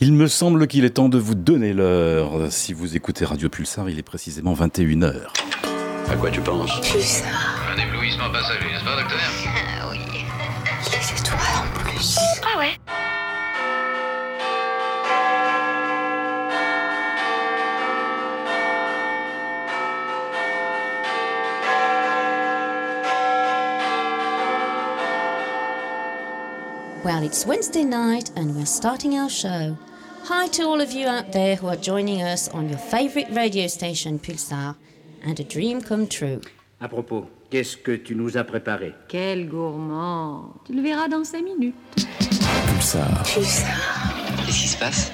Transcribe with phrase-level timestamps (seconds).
[0.00, 2.52] Il me semble qu'il est temps de vous donner l'heure.
[2.52, 5.26] Si vous écoutez Radio Pulsar, il est précisément 21h.
[6.08, 7.26] À quoi tu penses Pulsar.
[7.74, 9.18] Un éblouissement passager, n'est-ce pas, docteur
[9.80, 9.98] Ah oui.
[10.92, 12.16] Les étoiles en plus.
[12.42, 12.78] Ah ouais
[27.04, 29.76] Well, it's Wednesday night and we're starting our show.
[30.30, 33.66] Hi to all of you out there who are joining us on your favorite radio
[33.66, 34.76] station Pulsar
[35.22, 36.42] and a dream come true.
[36.82, 41.44] À propos, qu'est-ce que tu nous as préparé Quel gourmand Tu le verras dans cinq
[41.44, 41.74] minutes.
[42.66, 43.22] Pulsar.
[43.22, 43.74] Pulsar.
[44.44, 45.10] Qu'est-ce qui se passe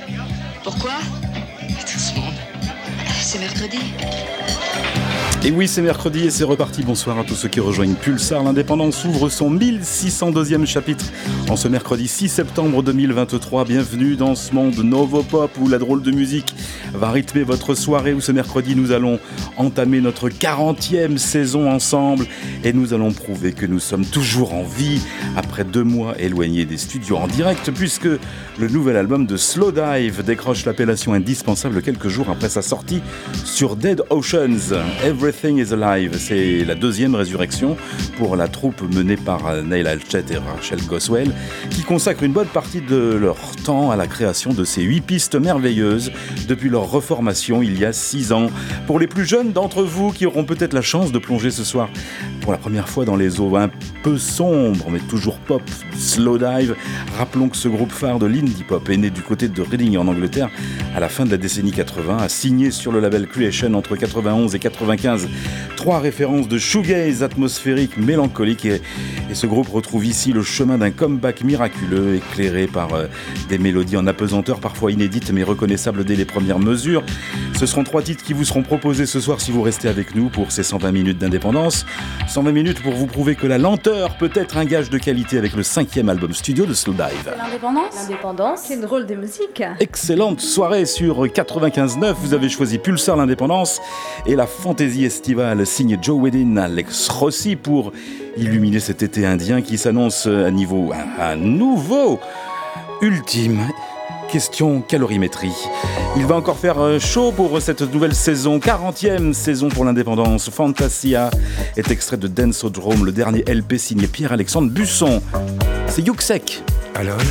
[0.65, 0.99] Pourquoi
[1.79, 2.35] Tout ce monde.
[3.23, 3.79] C'est mercredi.
[5.47, 6.83] Et oui, c'est mercredi et c'est reparti.
[6.83, 8.43] Bonsoir à tous ceux qui rejoignent Pulsar.
[8.43, 11.05] L'indépendance ouvre son 1602e chapitre
[11.51, 13.67] en ce mercredi 6 septembre 2023.
[13.67, 16.55] Bienvenue dans ce monde Novo-Pop où la drôle de musique
[16.95, 18.15] va rythmer votre soirée.
[18.15, 19.19] Où ce mercredi, nous allons
[19.57, 22.27] entamer notre 40e saison ensemble
[22.63, 25.01] et nous allons prouver que nous sommes toujours en vie
[25.37, 28.09] après deux mois éloignés des studios en direct puisque
[28.59, 33.03] le nouvel album de Slow Dive décroche l'appellation indispensable quelques jours après sa sortie
[33.45, 34.75] sur Dead Oceans.
[35.05, 37.77] Everything is Alive, c'est la deuxième résurrection
[38.17, 41.33] pour la troupe menée par Neil Halchet et Rachel Goswell,
[41.71, 45.35] qui consacrent une bonne partie de leur temps à la création de ces huit pistes
[45.35, 46.13] merveilleuses
[46.49, 48.47] depuis leur reformation il y a six ans.
[48.87, 51.89] Pour les plus jeunes d'entre vous qui auront peut-être la chance de plonger ce soir
[52.41, 53.71] pour la première fois dans les eaux un
[54.03, 55.63] peu sombres mais toujours pop,
[55.97, 56.77] Slow Dive,
[57.17, 60.07] rappelons que ce groupe phare de l'indie pop est né du côté de Reading en
[60.09, 60.51] Angleterre
[60.95, 64.55] à la fin de la décennie 80, a signé sur le label Creation entre 91
[64.55, 65.29] et 95
[65.85, 68.81] trois références de shoegaze atmosphérique mélancolique et,
[69.31, 73.07] et ce groupe retrouve ici le chemin d'un comeback miraculeux éclairé par euh,
[73.49, 76.74] des mélodies en apesanteur parfois inédites mais reconnaissables dès les premières mesures.
[76.77, 80.29] Ce seront trois titres qui vous seront proposés ce soir si vous restez avec nous
[80.29, 81.87] pour ces 120 minutes d'indépendance.
[82.29, 85.55] 120 minutes pour vous prouver que la lenteur peut être un gage de qualité avec
[85.55, 87.35] le cinquième album studio de Slow Dive.
[87.37, 88.61] L'indépendance L'indépendance.
[88.65, 89.63] C'est drôle de musique.
[89.79, 92.15] Excellente soirée sur 95.9.
[92.15, 93.81] Vous avez choisi Pulsar l'indépendance
[94.27, 97.93] et la fantaisie estivale signe Joe Wedin, Alex Rossi pour
[98.37, 102.19] illuminer cet été indien qui s'annonce à niveau à, à nouveau
[103.01, 103.61] ultime.
[104.35, 105.55] Question calorimétrie.
[106.17, 110.51] Il va encore faire euh, chaud pour cette nouvelle saison, 40e saison pour l'indépendance.
[110.51, 111.31] Fantasia
[111.77, 115.23] est extrait de Densodrome, le dernier LP signé Pierre-Alexandre Busson.
[115.87, 116.65] C'est Yuxek.
[116.97, 117.23] Allora?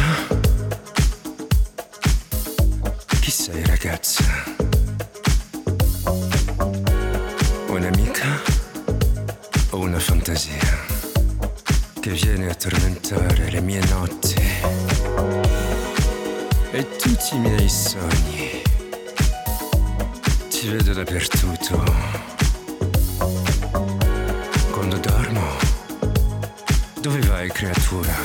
[3.22, 4.24] Chi sei ragazza?
[7.68, 8.28] Un'amica
[9.72, 10.54] o fantasia
[12.50, 15.43] a tormentare le mie notti
[16.76, 18.64] e tutti i miei sogni?
[20.50, 21.84] Ti vedo dappertutto.
[24.72, 25.46] Quando dormo,
[27.00, 28.16] dove vai creatura?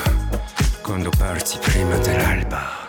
[0.81, 2.79] Quando parti prima dell'alba.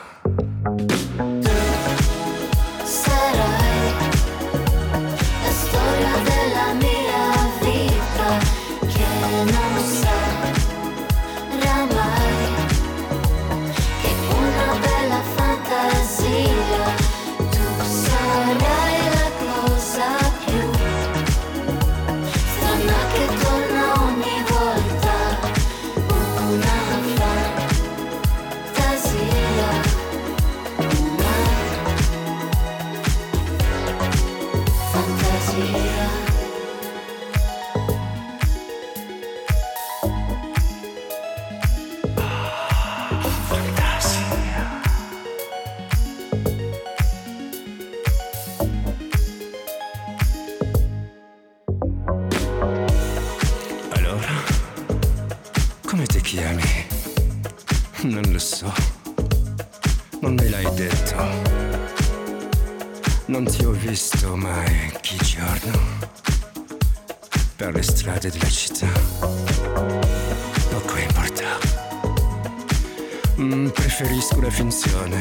[74.61, 75.19] Finzione.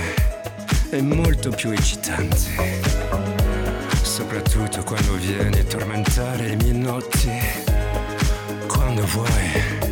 [0.89, 2.35] È molto più eccitante.
[4.01, 7.29] Soprattutto quando vieni a tormentare le mie notti.
[8.67, 9.88] Quando vuoi.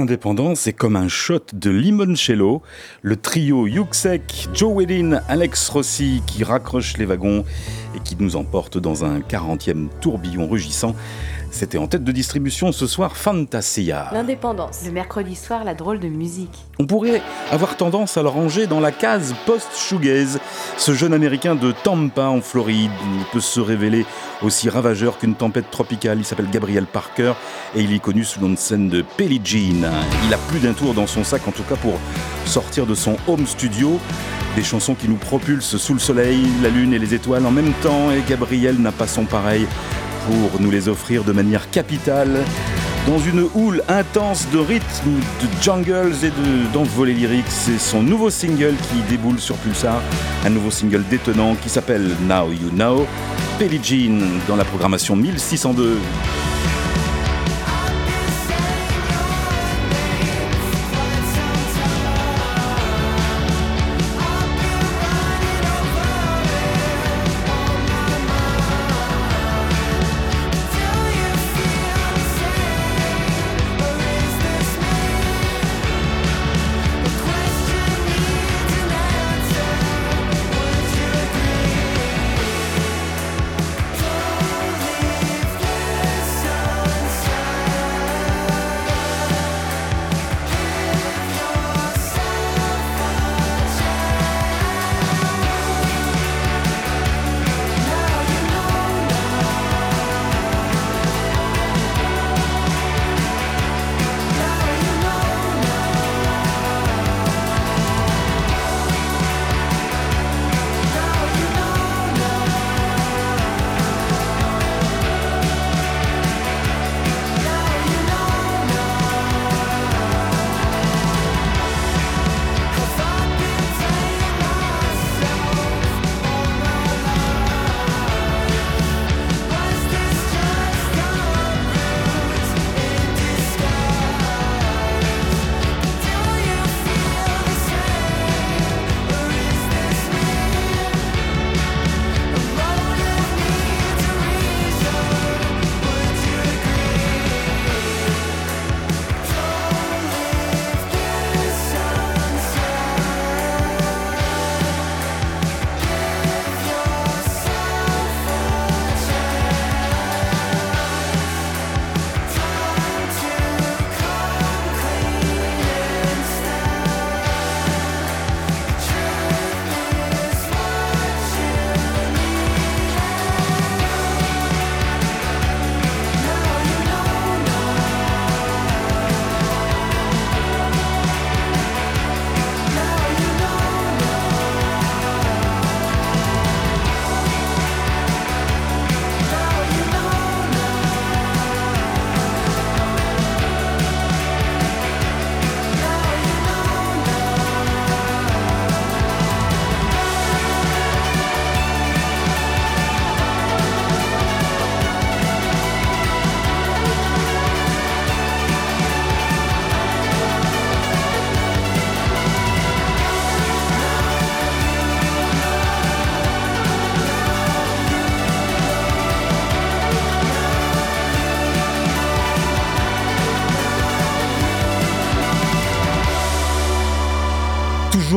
[0.00, 2.62] L'indépendance est comme un shot de limoncello.
[3.02, 7.44] Le trio Yuxek, Joe Wedin, Alex Rossi qui raccroche les wagons
[7.94, 10.94] et qui nous emporte dans un 40e tourbillon rugissant.
[11.50, 14.08] C'était en tête de distribution ce soir Fantasia.
[14.12, 14.80] L'indépendance.
[14.86, 16.64] Le mercredi soir, la drôle de musique.
[16.78, 17.20] On pourrait
[17.50, 20.38] avoir tendance à le ranger dans la case post-shoegaze.
[20.78, 24.06] Ce jeune américain de Tampa en Floride il peut se révéler
[24.42, 26.18] aussi ravageur qu'une tempête tropicale.
[26.18, 27.32] Il s'appelle Gabriel Parker
[27.74, 29.86] et il est connu sous nom de scène de Pelly Jean.
[30.26, 31.98] Il a plus d'un tour dans son sac en tout cas pour
[32.46, 33.98] sortir de son home studio.
[34.56, 37.72] Des chansons qui nous propulsent sous le soleil, la lune et les étoiles en même
[37.82, 39.66] temps et Gabriel n'a pas son pareil
[40.26, 42.40] pour nous les offrir de manière capitale
[43.06, 47.46] dans une houle intense de rythmes, de jungles et de- d'envolées lyriques.
[47.48, 50.02] C'est son nouveau single qui déboule sur Pulsar,
[50.44, 53.06] un nouveau single détonnant qui s'appelle Now You Know.
[53.60, 55.98] Pelly Jean dans la programmation 1602.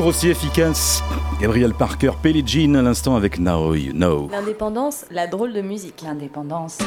[0.06, 1.02] Aussi efficace.
[1.40, 4.28] Gabriel Parker, Pelly Jean à l'instant avec Now You Know.
[4.30, 6.02] L'indépendance, la drôle de musique.
[6.04, 6.80] L'indépendance.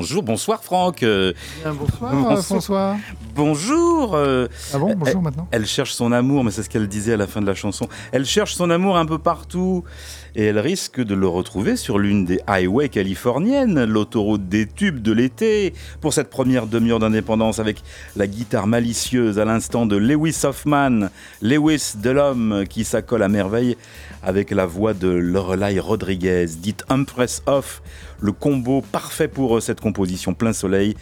[0.00, 1.02] Bonjour, bonsoir Franck.
[1.02, 2.32] euh, Bien, bonsoir, Bonsoir.
[2.38, 2.96] euh, François.
[3.34, 4.14] bonjour.
[4.14, 5.48] euh, Ah bon, bonjour elle, maintenant.
[5.50, 7.86] elle cherche son amour, mais c'est ce qu'elle disait à la fin de la chanson.
[8.12, 9.84] Elle cherche son amour un peu partout
[10.34, 15.12] et elle risque de le retrouver sur l'une des highways californiennes, l'autoroute des tubes de
[15.12, 17.82] l'été, pour cette première demi-heure d'indépendance avec
[18.16, 21.08] la guitare malicieuse à l'instant de Lewis Hoffman,
[21.42, 23.76] Lewis de l'homme qui s'accole à merveille
[24.22, 27.82] avec la voix de Lorelai Rodriguez, dite Empress Off,
[28.20, 30.94] le combo parfait pour cette composition plein soleil,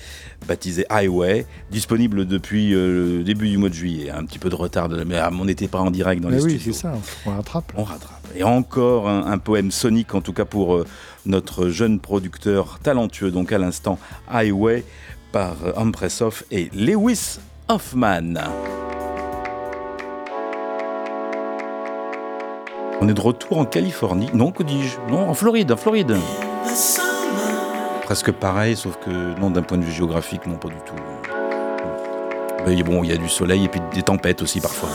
[0.46, 4.10] baptisée Highway, disponible depuis euh, le début du mois de juillet.
[4.10, 6.36] Un petit peu de retard, de- mais ah, on n'était pas en direct dans Mais
[6.36, 6.72] les oui, studios.
[6.72, 6.92] c'est ça,
[7.26, 7.72] on rattrape.
[7.76, 8.17] On rattrape.
[8.36, 10.86] Et encore un, poème sonique, en tout cas pour euh,
[11.26, 13.98] notre jeune producteur talentueux, donc à l'instant
[14.30, 14.84] Highway,
[15.32, 18.34] par euh, Empress Off et Lewis Hoffman.
[23.00, 24.28] On est de retour en Californie.
[24.34, 24.98] Non, que dis-je?
[25.10, 26.16] Non, en Floride, en Floride.
[28.02, 30.94] Presque pareil, sauf que non, d'un point de vue géographique, non, pas du tout.
[32.66, 34.88] Mais bon, il y a du soleil et puis des tempêtes aussi parfois.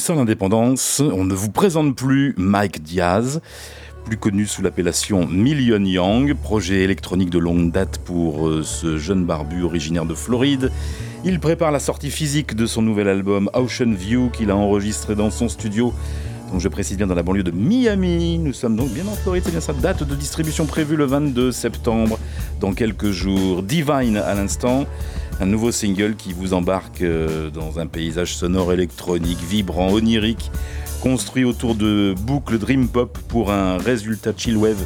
[0.00, 3.42] Pulsar l'indépendance, on ne vous présente plus Mike Diaz,
[4.06, 9.26] plus connu sous l'appellation Million Young, projet électronique de longue date pour euh, ce jeune
[9.26, 10.72] barbu originaire de Floride.
[11.26, 15.30] Il prépare la sortie physique de son nouvel album Ocean View qu'il a enregistré dans
[15.30, 15.92] son studio
[16.50, 18.38] donc je précise bien dans la banlieue de Miami.
[18.38, 21.52] Nous sommes donc bien en Floride, c'est bien sa date de distribution prévue le 22
[21.52, 22.18] septembre,
[22.58, 23.62] dans quelques jours.
[23.62, 24.86] Divine à l'instant,
[25.40, 30.50] un nouveau single qui vous embarque euh, dans un paysage sonore électronique, vibrant, onirique,
[31.02, 34.84] construit autour de boucles Dream Pop pour un résultat chill wave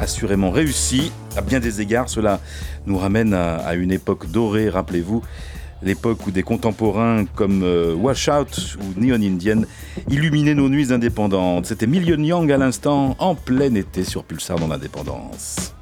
[0.00, 1.10] assurément réussi.
[1.36, 2.40] À bien des égards, cela
[2.86, 5.22] nous ramène à une époque dorée, rappelez-vous
[5.82, 9.62] l'époque où des contemporains comme euh, Washout ou Neon Indian
[10.10, 11.66] illuminaient nos nuits indépendantes.
[11.66, 15.77] C'était Million Young à l'instant, en plein été sur Pulsar dans l'indépendance.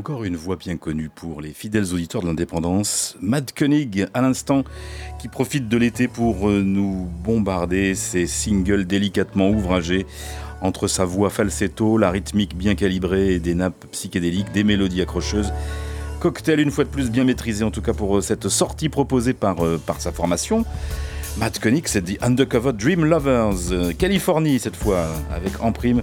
[0.00, 4.64] Encore une voix bien connue pour les fidèles auditeurs de l'indépendance, Matt Koenig à l'instant,
[5.20, 10.06] qui profite de l'été pour euh, nous bombarder ses singles délicatement ouvragés
[10.62, 15.52] entre sa voix falsetto, la rythmique bien calibrée et des nappes psychédéliques, des mélodies accrocheuses.
[16.18, 19.34] Cocktail une fois de plus bien maîtrisé en tout cas pour euh, cette sortie proposée
[19.34, 20.64] par, euh, par sa formation.
[21.36, 26.02] Matt Koenig, c'est The Undercover Dream Lovers, Californie cette fois, avec en prime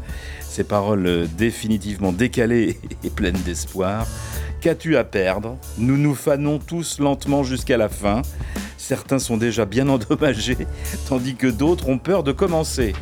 [0.58, 4.08] ces paroles définitivement décalées et pleines d'espoir.
[4.60, 5.56] Qu'as-tu à perdre?
[5.78, 8.24] Nous nous fanons tous lentement jusqu'à la fin.
[8.80, 10.58] Certains sont déjà bien endommagés,
[11.08, 12.94] tandis que d'autres ont peur de commencer.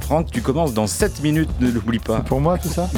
[0.00, 2.18] Franck, tu commences dans 7 minutes, ne l'oublie pas.
[2.18, 2.90] pour moi tout ça?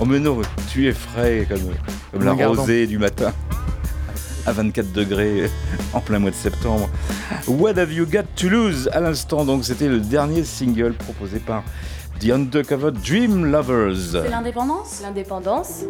[0.00, 1.72] Oh mais non, tu es frais comme,
[2.10, 3.32] comme la rosée du matin.
[4.44, 5.48] à 24 degrés
[5.92, 6.90] en plein mois de septembre.
[7.46, 8.90] What have you got to lose?
[8.92, 11.62] À l'instant, donc, c'était le dernier single proposé par
[12.20, 14.12] The Undercover Dream Lovers.
[14.12, 15.84] C'est l'indépendance L'indépendance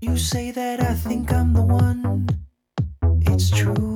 [0.00, 2.26] You say that I think I'm the one.
[3.22, 3.95] It's true,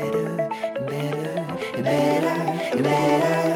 [0.00, 2.26] better and better and better
[2.72, 3.49] and better.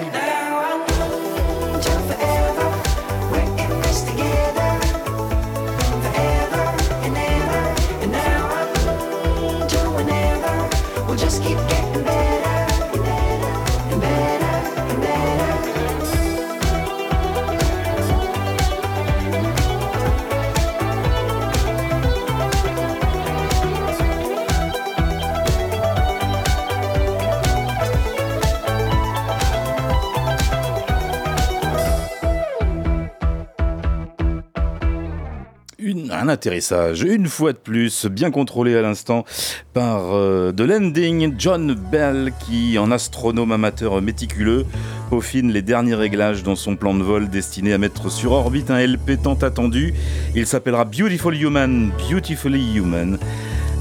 [36.34, 39.24] Atterrissage, une fois de plus, bien contrôlé à l'instant
[39.72, 44.66] par euh, The Landing, John Bell, qui, en astronome amateur méticuleux,
[45.10, 48.84] peaufine les derniers réglages dans son plan de vol destiné à mettre sur orbite un
[48.84, 49.94] LP tant attendu.
[50.34, 53.16] Il s'appellera Beautiful Human, Beautifully Human.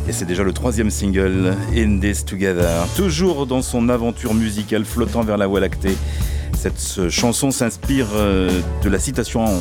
[0.07, 2.85] Et c'est déjà le troisième single, In This Together.
[2.95, 5.97] Toujours dans son aventure musicale flottant vers la Voie lactée.
[6.53, 9.59] Cette euh, chanson s'inspire euh, de la citation en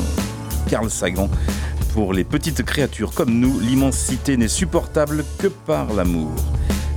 [0.68, 1.28] Carl Sagan
[1.92, 6.32] pour les petites créatures comme nous, l'immensité n'est supportable que par l'amour.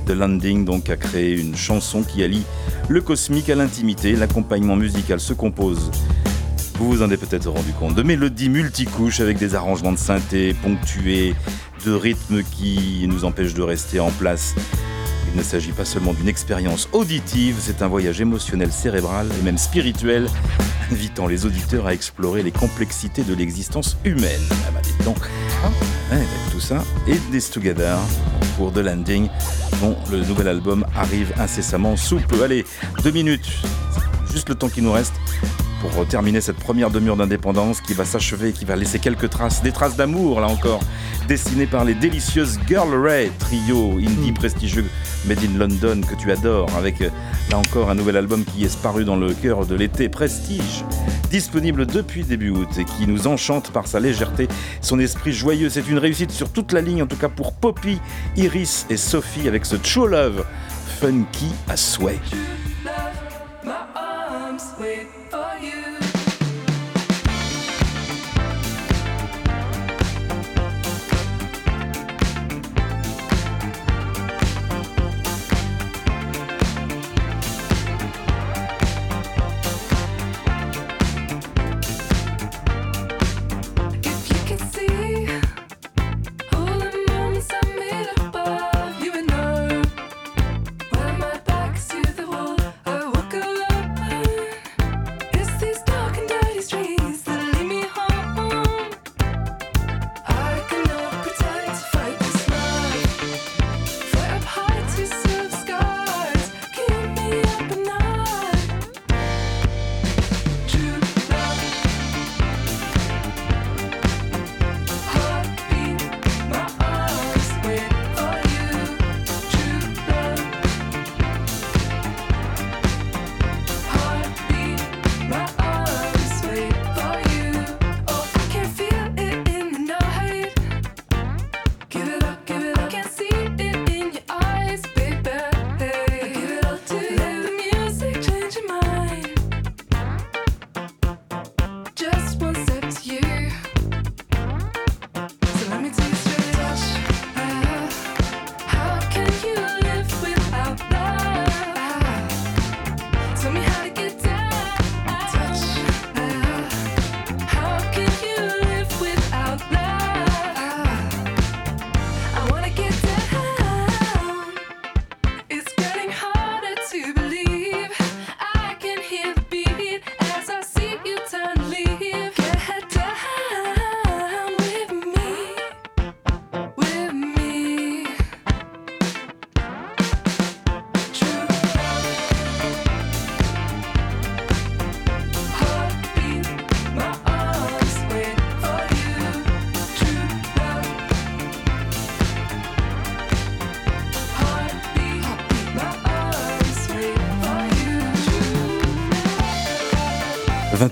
[0.06, 2.44] The Landing donc a créé une chanson qui allie
[2.88, 4.12] le cosmique à l'intimité.
[4.12, 5.90] L'accompagnement musical se compose,
[6.78, 10.54] vous vous en êtes peut-être rendu compte, de mélodies multicouches avec des arrangements de synthé
[10.54, 11.34] ponctués,
[11.84, 14.54] de rythmes qui nous empêchent de rester en place.
[15.36, 19.58] Il ne s'agit pas seulement d'une expérience auditive, c'est un voyage émotionnel, cérébral et même
[19.58, 20.30] spirituel,
[20.90, 24.40] invitant les auditeurs à explorer les complexités de l'existence humaine.
[24.66, 25.18] Ah bah donc.
[25.18, 27.98] Ouais, avec tout ça, et This Together
[28.56, 29.28] pour The Landing,
[29.82, 32.42] dont le nouvel album arrive incessamment sous peu.
[32.42, 32.64] Allez,
[33.04, 33.58] deux minutes,
[34.32, 35.12] juste le temps qui nous reste
[35.80, 39.62] pour terminer cette première demi-heure d'indépendance qui va s'achever et qui va laisser quelques traces,
[39.62, 40.80] des traces d'amour là encore,
[41.28, 44.86] dessinées par les délicieuses Girl Ray, trio indie prestigieux
[45.26, 47.10] made in London que tu adores, avec euh,
[47.50, 50.84] là encore un nouvel album qui est paru dans le cœur de l'été, Prestige,
[51.30, 54.48] disponible depuis début août et qui nous enchante par sa légèreté,
[54.80, 55.68] son esprit joyeux.
[55.68, 57.98] C'est une réussite sur toute la ligne, en tout cas pour Poppy,
[58.36, 60.44] Iris et Sophie avec ce True Love
[61.00, 62.20] funky à souhait.
[65.54, 65.95] If you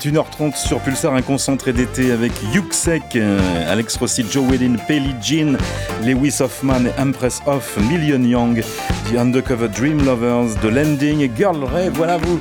[0.04, 5.56] 21h30 sur Pulsar, un concentré d'été avec Yuxek, euh, Alex Rossi, Joe Wedin, Pelly Jean,
[6.04, 8.62] Lewis Hoffman et Empress Off, Million Young,
[9.10, 11.88] The Undercover Dream Lovers, The Landing et Girl Ray.
[11.88, 12.38] Voilà, vous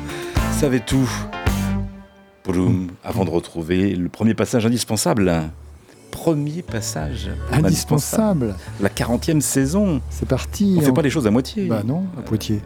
[0.60, 1.10] savez tout.
[2.43, 5.32] Boum, avant de retrouver le premier passage indispensable.
[6.13, 8.56] Premier passage Indispensable.
[8.80, 9.99] La 40e saison.
[10.12, 10.76] C'est parti.
[10.78, 11.65] On fait pas les choses à moitié.
[11.65, 12.62] Bah non, à Poitiers.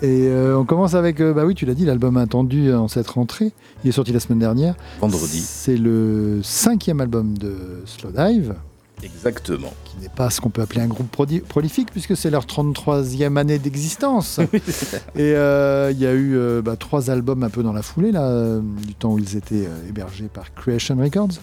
[0.00, 3.08] Et euh, on commence avec, euh, bah oui, tu l'as dit, l'album attendu en cette
[3.08, 3.52] rentrée.
[3.84, 4.74] Il est sorti la semaine dernière.
[4.98, 5.40] Vendredi.
[5.46, 8.54] C'est le cinquième album de Slowdive,
[9.02, 9.72] Exactement.
[9.84, 11.10] qui n'est pas ce qu'on peut appeler un groupe
[11.48, 14.38] prolifique, puisque c'est leur 33e année d'existence.
[15.16, 18.12] Et euh, il y a eu euh, bah, trois albums un peu dans la foulée,
[18.12, 21.38] là, euh, du temps où ils étaient euh, hébergés par Creation Records,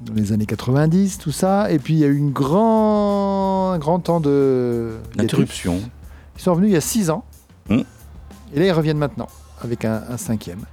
[0.00, 1.70] dans les années 90, tout ça.
[1.70, 4.96] Et puis il y a eu une grand, un grand temps de...
[5.16, 5.80] L'interruption.
[6.36, 7.24] Ils sont revenus il y a six ans.
[7.68, 7.82] Hmm.
[8.54, 9.28] Et là, ils reviennent maintenant,
[9.62, 10.64] avec un, un cinquième,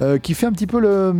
[0.00, 1.14] euh, qui fait un petit peu le,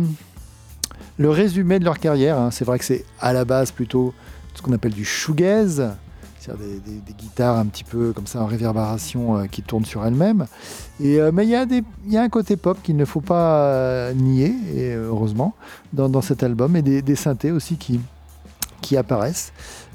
[1.17, 2.39] le résumé de leur carrière.
[2.39, 2.51] hein.
[2.51, 4.13] C'est vrai que c'est à la base plutôt
[4.53, 5.89] ce qu'on appelle du shoegaze,
[6.39, 6.65] c'est-à-dire
[7.05, 10.47] des, guitares un petit peu comme ça en réverbération euh, qui tournent sur elles-mêmes.
[11.01, 14.53] Et, euh, mais il y, a un côté pop qu'il ne faut pas euh, nier,
[14.75, 15.53] et heureusement,
[15.93, 17.99] dans, cet album, et des, synthés aussi qui,
[18.81, 19.51] qui apparaissent.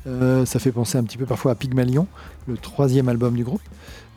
[0.07, 2.07] Ça fait penser un petit peu parfois à Pygmalion,
[2.46, 3.62] le troisième album du groupe.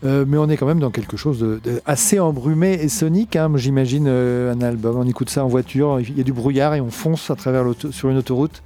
[0.03, 3.37] Mais on est quand même dans quelque chose de, de assez embrumé et sonique.
[3.37, 3.49] hein.
[3.55, 6.91] J'imagine un album, on écoute ça en voiture, il y a du brouillard et on
[6.91, 8.61] fonce à travers sur une autoroute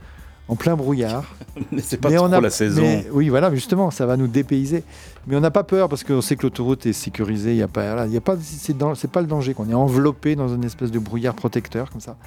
[0.51, 1.23] en plein brouillard.
[1.71, 2.81] Mais c'est pas Mais trop on a- la saison.
[2.81, 4.83] mais- oui, voilà, justement, ça va nous dépayser.
[5.27, 7.51] Mais on n'a pas peur parce qu'on sait que l'autoroute est sécurisée.
[7.51, 10.35] Il y a pas, il y a pas, c'est pas le danger qu'on est enveloppé
[10.35, 12.17] dans une espèce de brouillard protecteur comme ça.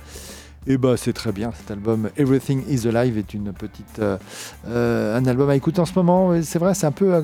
[0.66, 1.50] Et bah c'est très bien.
[1.54, 4.16] Cet album Everything Is Alive est une petite, euh,
[4.68, 6.32] euh, un album à écouter en ce moment.
[6.42, 7.22] C'est vrai, c'est un peu, euh,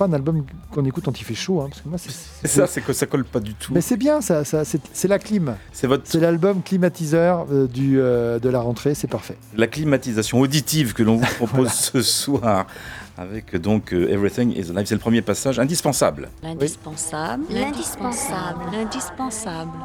[0.00, 2.48] pas un album qu'on écoute quand il fait chaud, hein, parce que moi c'est.
[2.48, 3.74] Ça, c'est que ça colle pas du tout.
[3.74, 5.56] Mais c'est bien, ça, ça c'est la clim.
[5.72, 9.36] C'est votre C'est l'album climatiseur euh, du, euh, de la rentrée, c'est parfait.
[9.56, 12.66] la climatisation auditive que l'on vous propose ce soir
[13.18, 14.86] avec donc euh, Everything is Alive.
[14.86, 16.30] C'est le premier passage indispensable.
[16.42, 17.44] L'indispensable.
[17.50, 18.60] L'indispensable.
[18.72, 19.78] L'indispensable.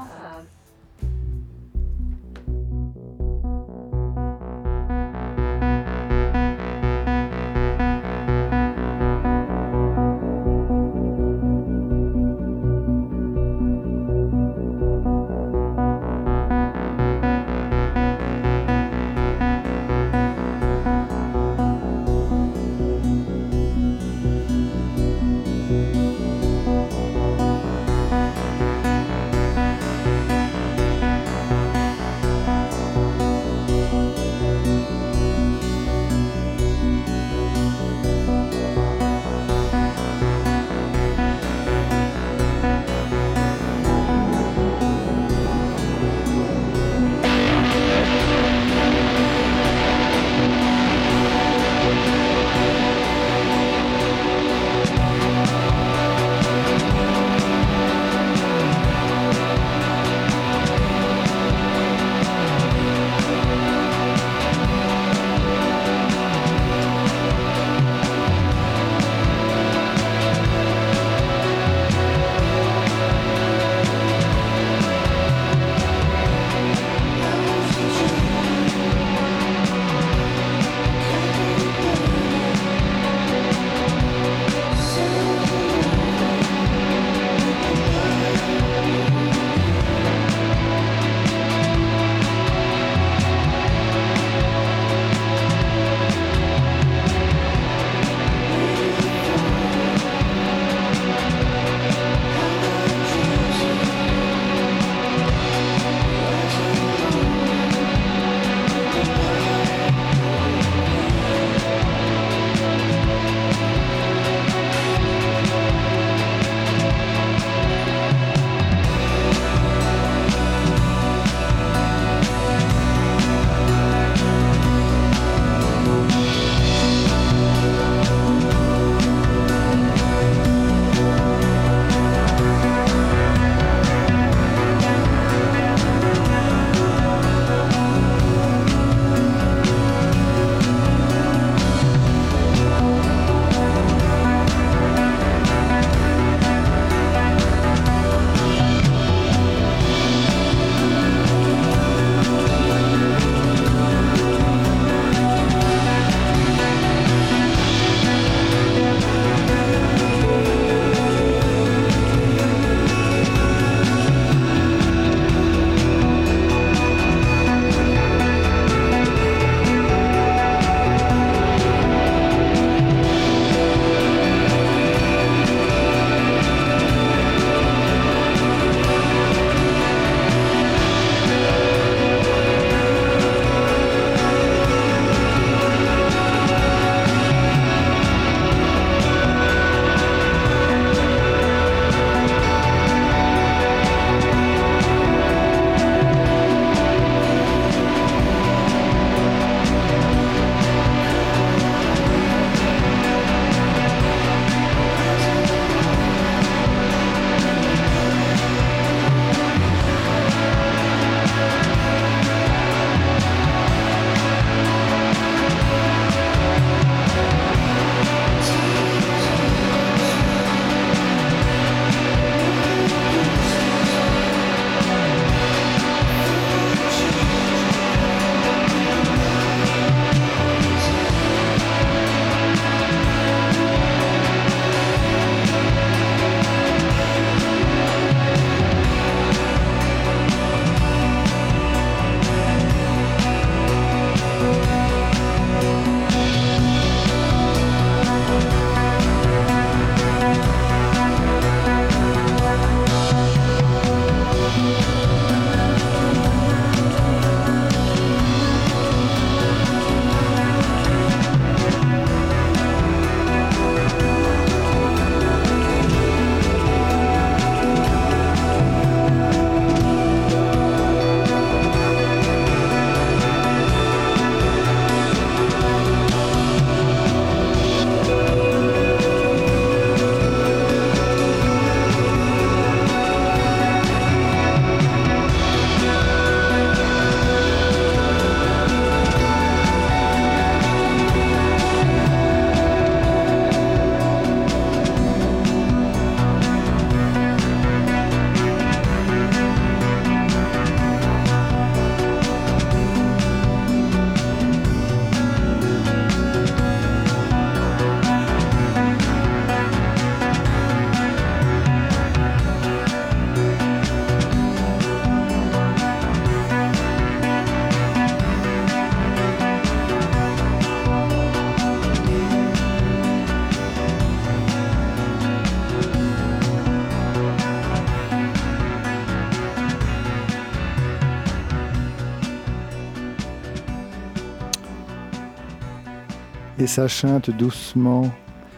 [336.65, 338.11] Et ça chante doucement.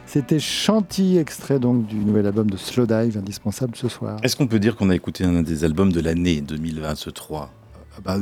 [0.05, 4.17] C'était Chantilly, extrait donc du nouvel album de Slow Dive, indispensable ce soir.
[4.23, 7.49] Est-ce qu'on peut dire qu'on a écouté un des albums de l'année 2023
[7.97, 8.15] Ah bah,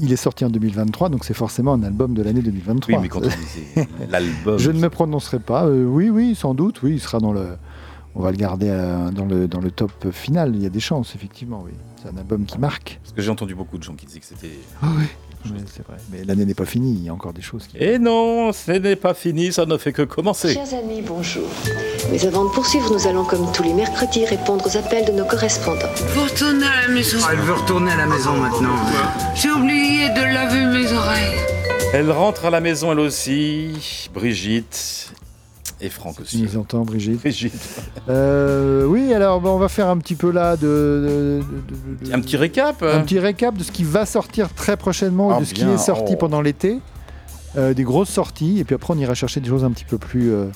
[0.00, 2.94] il est sorti en 2023, donc c'est forcément un album de l'année 2023.
[2.94, 3.22] Oui, mais quand on
[3.74, 4.60] disait l'album.
[4.60, 5.66] Je ne me prononcerai pas.
[5.66, 6.80] Euh, oui, oui, sans doute.
[6.84, 7.56] Oui, il sera dans le.
[8.14, 10.54] On va le garder euh, dans, le, dans le top final.
[10.54, 11.62] Il y a des chances, effectivement.
[11.64, 13.00] Oui, c'est un album qui marque.
[13.02, 14.52] Parce que j'ai entendu beaucoup de gens qui disaient que c'était.
[14.80, 15.06] Ah oui.
[15.46, 15.96] Oui, c'est vrai.
[16.10, 16.94] Mais l'année n'est pas finie.
[16.98, 17.78] Il y a encore des choses qui.
[17.78, 20.54] Et non, ce n'est pas fini, ça ne fait que commencer.
[20.54, 21.48] Chers amis, bonjour.
[22.10, 25.24] Mais avant de poursuivre, nous allons, comme tous les mercredis, répondre aux appels de nos
[25.24, 25.92] correspondants.
[26.14, 27.18] Vous retournez à la maison.
[27.30, 28.76] Elle veut retourner à la maison maintenant.
[29.34, 31.38] J'ai oublié de laver mes oreilles.
[31.94, 35.12] Elle rentre à la maison elle aussi, Brigitte
[35.82, 36.42] et Franck Tu aussi.
[36.42, 37.52] nous entends, Brigitte Brigitte.
[38.08, 40.62] Euh, Oui, alors bon, on va faire un petit peu là de.
[40.66, 41.42] de-
[42.04, 45.36] de- de- Un petit récap un petit récap de ce qui va sortir très prochainement,
[45.36, 46.18] Ah, de ce qui est sorti Oh.
[46.18, 46.78] pendant l'été,
[47.54, 49.98] Euh, des grosses sorties, et puis après on ira chercher des choses un petit peu
[49.98, 50.46] plus, euh,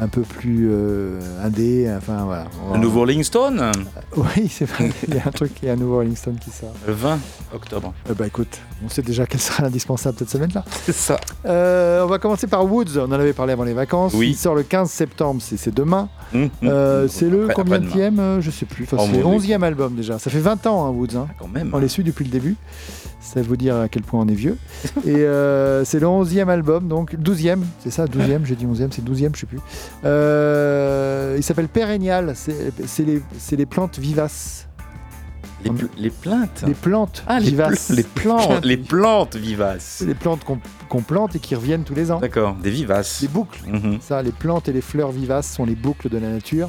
[0.00, 2.46] un peu plus euh, indé, enfin voilà.
[2.72, 3.70] Le nouveau Rolling Stone,
[4.16, 4.90] Oui, c'est vrai.
[5.08, 6.72] Il y a un truc, il y a un nouveau Rolling Stone qui sort.
[6.86, 7.18] le 20
[7.54, 7.92] octobre.
[8.10, 10.64] Euh, bah écoute, on sait déjà quel sera l'indispensable cette semaine-là.
[10.84, 11.18] C'est ça.
[11.46, 14.12] Euh, on va commencer par Woods, on en avait parlé avant les vacances.
[14.14, 14.30] Oui.
[14.30, 16.08] Il sort le 15 septembre, c'est c'est demain.
[16.34, 16.50] Hum, hum.
[16.64, 18.84] Euh, c'est le combien de Je sais plus.
[18.84, 19.56] Enfin, Oh, c'est le Dieu.
[19.56, 20.18] 11e album déjà.
[20.18, 21.16] Ça fait 20 ans, hein, Woods.
[21.16, 21.28] hein.
[21.38, 21.70] Quand même.
[21.72, 22.56] On les suit depuis le début.
[23.24, 24.56] Ça vous dire à quel point on est vieux.
[25.06, 29.02] Et euh, c'est le 11e album, donc 12e, c'est ça, 12e, j'ai dit 11e, c'est
[29.04, 29.58] 12e, je sais plus.
[30.04, 33.22] Euh, il s'appelle Pérennial, c'est les,
[33.56, 34.68] les plantes vivaces.
[35.64, 36.10] Les, pl- les
[36.74, 37.86] plantes Ah, les, vivaces.
[37.86, 39.96] pl- les plantes, les plantes vivaces.
[39.98, 40.58] C'est les plantes qu'on
[40.90, 42.20] qu'on plante et qui reviennent tous les ans.
[42.20, 43.22] D'accord, des vivaces.
[43.22, 43.60] Des boucles.
[43.66, 43.98] Mhm.
[44.02, 46.68] Ça, les plantes et les fleurs vivaces sont les boucles de la nature.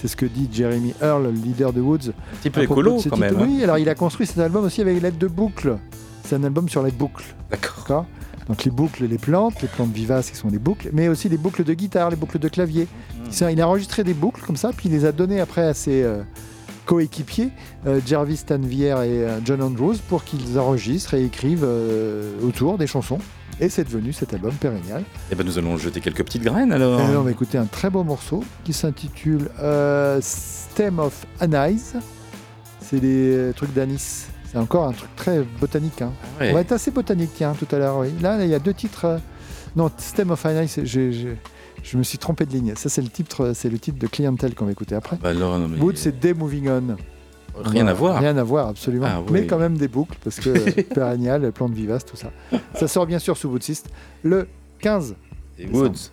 [0.00, 2.08] C'est ce que dit Jeremy Earl, le leader de Woods.
[2.08, 3.36] Un petit peu écolo quand même.
[3.38, 3.46] hein.
[3.46, 5.76] Oui, alors il a construit cet album aussi avec l'aide de boucles.
[6.24, 7.24] C'est un album sur les boucles.
[7.50, 8.06] D'accord.
[8.48, 11.36] Donc les boucles, les plantes, les plantes vivaces qui sont les boucles, mais aussi les
[11.36, 12.88] boucles de guitare, les boucles de clavier.
[13.30, 15.74] Ça, Il a enregistré des boucles comme ça, puis il les a données après à
[15.74, 16.22] ses euh,
[16.86, 17.50] coéquipiers,
[17.86, 18.92] euh, Jarvis Tanvier et
[19.24, 23.18] euh, John Andrews, pour qu'ils enregistrent et écrivent euh, autour des chansons.
[23.60, 25.04] Et c'est devenu cet album pérennial.
[25.30, 26.98] Eh ben nous allons jeter quelques petites graines alors.
[27.00, 31.94] Et on va écouter un très beau morceau qui s'intitule euh, Stem of Anise.
[32.80, 34.26] C'est des euh, trucs d'anis.
[34.50, 36.00] C'est encore un truc très botanique.
[36.02, 36.12] hein.
[36.40, 36.50] ouais.
[36.50, 37.98] On va être assez botanique, tiens, tout à l'heure.
[37.98, 38.08] Oui.
[38.20, 39.04] Là, il y a deux titres.
[39.04, 39.18] euh,
[39.76, 41.36] Non, Stem of Anise, j'ai-
[41.82, 42.72] je me suis trompé de ligne.
[42.76, 45.16] Ça, c'est le titre, c'est le titre de Clientèle qu'on va écouter après.
[45.22, 46.96] Bah non, mais- Wood, c'est Day Moving On.
[47.56, 48.18] Rien à voir.
[48.18, 49.06] Rien à voir, absolument.
[49.08, 52.30] Ah, Mais quand même des boucles, parce que pérennial, plantes vivaces, tout ça.
[52.74, 53.90] Ça sort bien sûr sous Woodsist
[54.22, 54.48] le
[54.80, 55.16] 15.
[55.58, 55.66] Et.
[55.68, 56.10] Woods.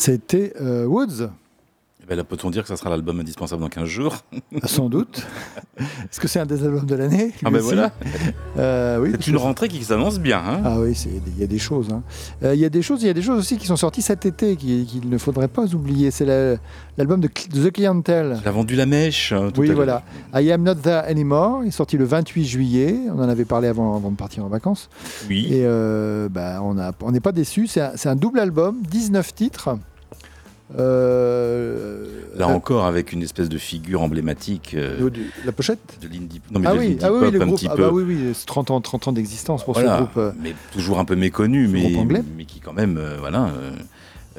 [0.00, 1.28] C'était euh, Woods.
[2.02, 4.24] Eh ben là, peut-on dire que ça sera l'album indispensable dans 15 jours?
[4.62, 5.24] Ah, Sans doute.
[5.78, 7.32] Est-ce que c'est un des albums de l'année?
[7.44, 7.92] Ah ben voilà.
[8.56, 10.38] Euh, oui, C'est une rentrée qui s'annonce bien.
[10.38, 10.96] Hein Ah oui,
[11.28, 11.88] il y a des choses.
[11.92, 12.02] hein.
[12.42, 14.00] Euh, Il y a des choses, il y a des choses aussi qui sont sorties
[14.00, 16.10] cet été qui- qu'il ne faudrait pas oublier.
[16.10, 16.56] C'est la-
[16.96, 18.38] l'album de The Clientele.
[18.42, 19.32] Il a vendu la mèche.
[19.32, 20.02] hein, tout Oui, à voilà.
[20.34, 21.60] I Am Not There Anymore.
[21.64, 22.96] Il est sorti le 28 juillet.
[23.14, 24.88] On en avait parlé avant, avant de partir en vacances.
[25.28, 25.48] Oui.
[25.50, 27.66] Et euh, bah, on n'est pas déçus.
[27.66, 29.76] C'est un, c'est un double album, 19 titres.
[30.78, 32.06] Euh,
[32.36, 35.98] Là encore, avec une espèce de figure emblématique euh, de- de- la pochette?
[36.00, 36.40] de l'indie.
[36.50, 37.58] Non, mais ah de oui, ah oui, pop le un groupe.
[37.58, 37.82] petit Ah peu.
[37.82, 40.16] bah oui, oui, c'est 30 ans, 30 ans d'existence pour Voilà, ce groupe.
[40.16, 41.90] euh, mais toujours un peu méconnu, mais,
[42.46, 43.50] qui quand même, voilà,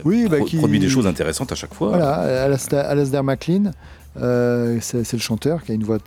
[0.05, 1.89] Oui, bah, pro- qui- produit des choses intéressantes à chaque fois.
[1.89, 3.71] Voilà, Alasdair, Alasdair MacLean,
[4.15, 5.99] c'est le chanteur qui a une voix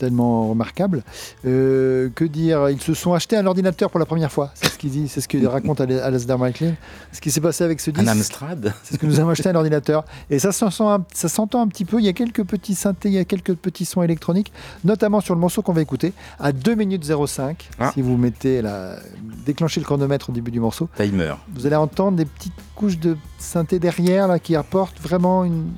[0.00, 1.02] tellement remarquable.
[1.46, 4.50] Euh, que dire Ils se sont achetés un ordinateur pour la première fois.
[4.54, 6.72] C'est ce qu'il dit, c'est ce qu'il raconte Al- Alasdair MacLean.
[7.12, 8.08] Ce qui s'est passé avec ce Un disque.
[8.08, 8.72] Amstrad.
[8.82, 10.04] C'est ce que nous avons acheté un ordinateur.
[10.30, 11.98] Et ça s'en sent un- ça s'entend un petit peu.
[12.00, 14.52] Il y a quelques petits synthés, il y a quelques petits sons électroniques,
[14.84, 17.68] notamment sur le morceau qu'on va écouter, à 2 minutes 05.
[17.78, 17.90] Ah.
[17.94, 18.96] Si vous mettez la,
[19.44, 21.34] déclenchez le chronomètre au début du morceau, Timer.
[21.54, 25.68] vous allez entendre des petites couches de synthé derrière là, qui apportent vraiment une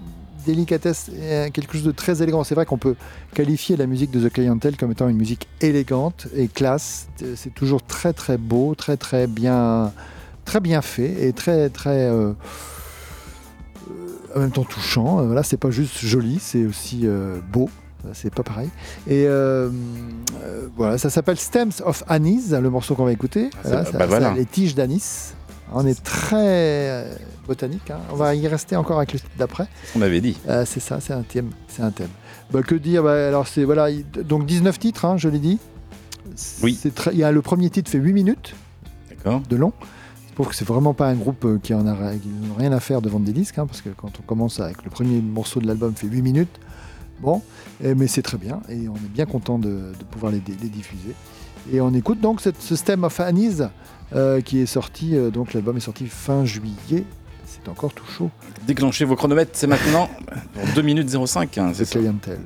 [0.44, 1.10] délicatesse
[1.52, 2.44] quelque chose de très élégant.
[2.44, 2.94] C'est vrai qu'on peut
[3.34, 7.08] qualifier la musique de The Clientele comme étant une musique élégante et classe.
[7.36, 9.92] C'est toujours très très beau, très très bien,
[10.44, 12.32] très bien fait et très très euh,
[13.90, 15.20] euh, en même temps touchant.
[15.20, 17.68] Euh, Voilà, c'est pas juste joli, c'est aussi euh, beau.
[18.14, 18.68] C'est pas pareil.
[19.06, 19.70] Et euh,
[20.42, 23.48] euh, voilà, ça s'appelle Stems of Anis, le morceau qu'on va écouter.
[23.64, 24.30] Ah, bah ça- voilà.
[24.30, 25.34] ça- les tiges d'anis.
[25.74, 26.36] On est très
[26.90, 27.14] euh,
[27.46, 27.90] botanique.
[27.90, 27.98] hein.
[28.12, 29.66] On va y rester encore avec le titre d'après.
[29.96, 30.36] On avait dit.
[30.48, 31.50] Euh, c'est ça, c'est un thème.
[31.68, 32.08] C'est un thème.
[32.50, 35.58] Bah, que dire Bah, Alors c'est voilà, il- donc 19 titres, hein, je l'ai dit.
[36.62, 36.78] Oui.
[36.80, 38.54] C'est très- y a le premier titre fait 8 minutes
[39.48, 39.72] de long.
[40.28, 42.72] Je trouve que c'est vraiment pas un groupe euh, qui en a qui n'ont rien
[42.72, 45.20] à faire de vendre des disques, hein, parce que quand on commence avec le premier
[45.20, 46.58] morceau de l'album fait 8 minutes,
[47.20, 47.42] bon,
[47.84, 51.14] eh, mais c'est très bien et on est bien content de, de pouvoir les, diffuser.
[51.72, 53.66] Et on écoute donc ce Stem of Anis euh,
[54.44, 57.04] qui est sorti, euh, donc l'album est sorti fin juillet.
[57.46, 58.30] C'est encore tout chaud.
[58.66, 60.08] Déclenchez vos chronomètres, c'est maintenant.
[60.54, 62.40] Dans 2 minutes 05, hein, c'est clientèle.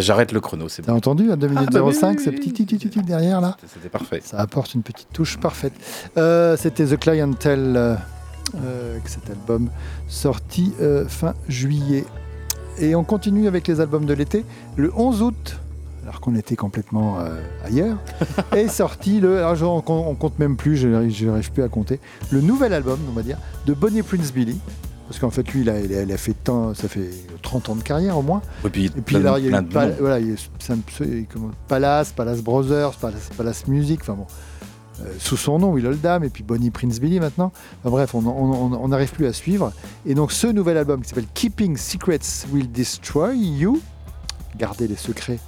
[0.00, 0.98] Euh, J'arrête le chrono, c'est T'as bon.
[0.98, 3.40] entendu à 2 minutes Ah, bah oui, 05, oui, ce petit petit petit petit derrière
[3.40, 4.20] là C'était parfait.
[4.24, 5.72] Ça apporte une petite touche parfaite.
[6.16, 7.94] Euh, C'était The Clientele, euh,
[8.64, 9.70] euh, cet album
[10.08, 12.04] sorti euh, fin juillet.
[12.78, 14.44] Et on continue avec les albums de l'été.
[14.76, 15.58] Le 11 août,
[16.04, 17.98] alors qu'on était complètement euh, ailleurs,
[18.56, 19.38] est sorti le.
[19.38, 22.00] Alors je- on, on compte même plus, je n'arrive plus à compter.
[22.30, 23.36] Le nouvel album, on va dire,
[23.66, 24.58] de Bonnie Prince Billy.
[25.08, 27.10] Parce qu'en fait, lui, il a, il a- il a fait tant, ça fait
[27.50, 28.42] 30 ans de carrière au moins.
[28.64, 30.30] Et puis, Et puis plein alors, il y a plein eu Pal- voilà, il y
[30.30, 31.26] a eu
[31.68, 34.26] Palace, Palace Brothers, Palace, Palace Music, enfin bon,
[35.02, 37.52] euh, sous son nom, Will Oldham, et puis Bonnie Prince Billy maintenant.
[37.80, 39.72] Enfin bref, on n'arrive plus à suivre.
[40.06, 42.18] Et donc ce nouvel album qui s'appelle Keeping Secrets
[42.52, 43.80] Will Destroy You,
[44.56, 45.38] garder les secrets,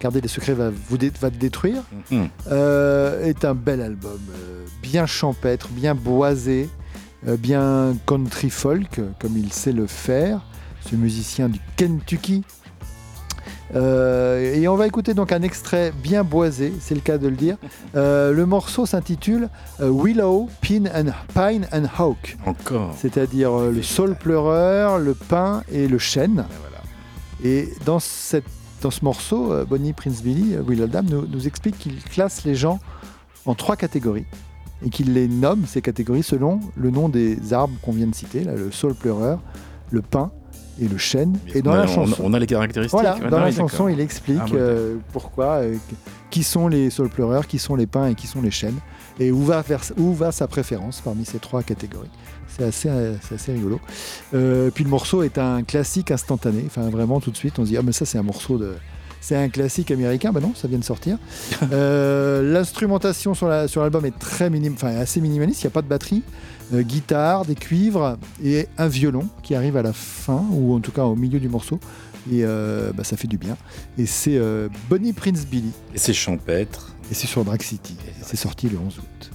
[0.00, 2.28] garder les secrets va vous va te détruire, Mhm.
[2.52, 6.68] euh, est un bel album, euh, bien champêtre, bien boisé,
[7.26, 10.42] euh, bien country folk, comme il sait le faire,
[10.88, 12.44] ce musicien du Kentucky.
[13.74, 17.36] Euh, et on va écouter donc un extrait bien boisé, c'est le cas de le
[17.36, 17.56] dire.
[17.96, 22.94] Euh, le morceau s'intitule euh, Willow, Pin and, Pine and Hawk, Encore.
[22.96, 26.46] c'est-à-dire euh, le saule pleureur, le pin et le chêne.
[26.48, 26.82] Et voilà.
[27.44, 28.46] Et dans, cette,
[28.80, 32.80] dans ce morceau, Bonnie Prince Billy, Will Oldham, nous, nous explique qu'il classe les gens
[33.44, 34.26] en trois catégories
[34.84, 38.44] et qu'il les nomme, ces catégories, selon le nom des arbres qu'on vient de citer,
[38.44, 39.40] là, le saule pleureur,
[39.90, 40.30] le pin
[40.80, 41.36] et le chêne.
[41.54, 42.92] Et dans on, a, la on- chanson, on a les caractéristiques.
[43.00, 45.74] voilà, Ouais, dans non, la chanson, il explique Ah, bon, euh, pourquoi, euh,
[46.30, 48.76] qui sont les saules pleureurs, qui sont les pins et qui sont les chênes,
[49.18, 52.10] et où va, vers- où va sa préférence parmi ces trois catégories.
[52.48, 53.80] C'est assez, euh, assez rigolo.
[54.34, 56.64] Euh, puis le morceau est un classique instantané.
[56.66, 58.74] Enfin, vraiment, tout de suite, on se dit Ah, mais ça, c'est un morceau de.
[59.20, 60.30] C'est un classique américain.
[60.32, 61.18] Ben non, ça vient de sortir.
[61.72, 65.62] Euh, L'instrumentation sur la- sur l'album est très minime, enfin, assez minimaliste.
[65.62, 66.22] Il n'y a pas de batterie.
[66.74, 70.92] Euh, guitare, des cuivres et un violon qui arrive à la fin, ou en tout
[70.92, 71.80] cas au milieu du morceau.
[72.30, 73.56] Et euh, bah, ça fait du bien.
[73.96, 75.72] Et c'est euh, Bonnie Prince Billy.
[75.94, 76.94] Et c'est champêtre.
[77.10, 77.96] Et c'est sur Drag City.
[78.20, 79.30] C'est sorti le 11 août.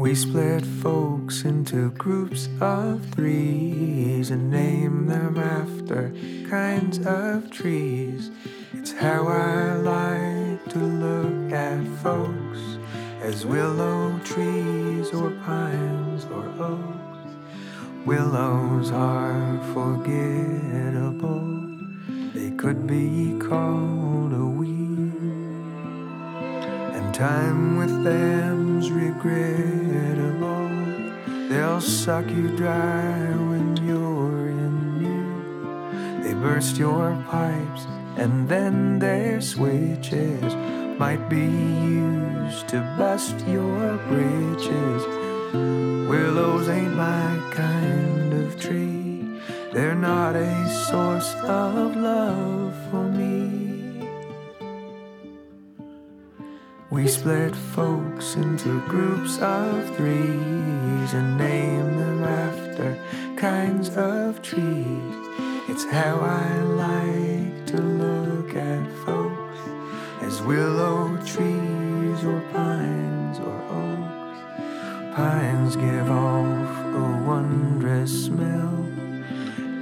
[0.00, 6.14] We split folks into groups of threes and name them after
[6.48, 8.30] kinds of trees.
[8.72, 12.78] It's how I like to look at folks
[13.20, 17.34] as willow trees or pines or oaks.
[18.06, 21.44] Willows are forgettable,
[22.32, 24.99] they could be called a weed.
[27.20, 30.70] Time with them's regrettable.
[31.50, 33.12] They'll suck you dry
[33.50, 36.24] when you're in need.
[36.24, 40.54] They burst your pipes and then their switches
[40.98, 45.02] might be used to bust your bridges.
[46.08, 49.28] Willows ain't my kind of tree.
[49.74, 53.49] They're not a source of love for me.
[56.90, 62.98] We split folks into groups of threes and name them after
[63.36, 65.14] kinds of trees.
[65.68, 69.60] It's how I like to look at folks
[70.22, 75.14] as willow trees or pines or oaks.
[75.14, 78.74] Pines give off a wondrous smell,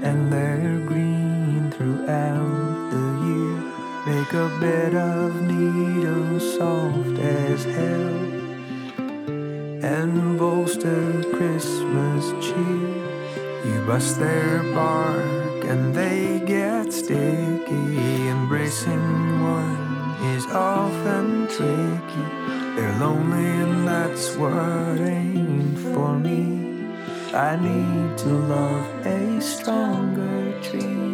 [0.05, 2.68] and they're green throughout.
[4.19, 8.19] Make a bed of needles soft as hell,
[9.95, 12.97] and bolster Christmas cheer.
[13.65, 17.87] You bust their bark, and they get sticky.
[18.35, 19.87] Embracing one
[20.35, 22.29] is often tricky.
[22.75, 26.91] They're lonely, and that's what ain't for me.
[27.33, 31.08] I need to love a stronger tree.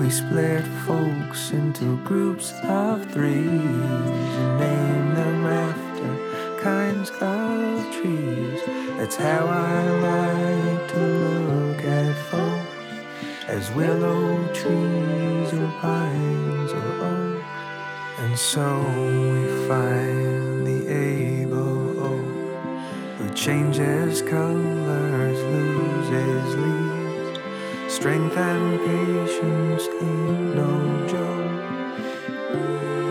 [0.00, 8.62] We split folks into groups of threes and name them after kinds of trees.
[8.96, 11.00] That's how I like to
[11.50, 17.44] look at folks as willow trees or pines or oaks.
[18.20, 26.89] And so we find the able oak who changes colors, loses leaves.
[28.00, 31.52] Strength and patience ain't no joke.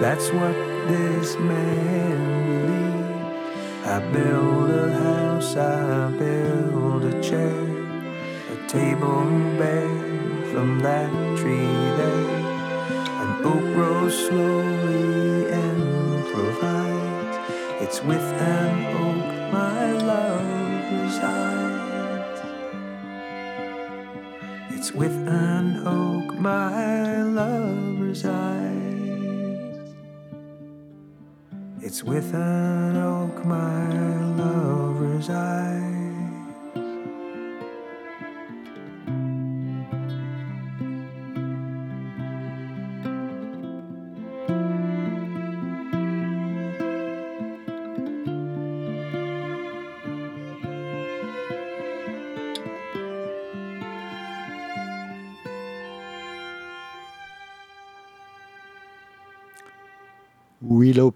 [0.02, 0.56] That's what
[0.88, 3.86] this man believed.
[3.86, 7.62] I build a house, I build a chair,
[8.52, 12.40] a table and bed from that tree there.
[13.22, 17.38] An oak grows slowly and provides.
[17.80, 18.89] It's with an
[32.00, 35.89] It's with an oak my love resides.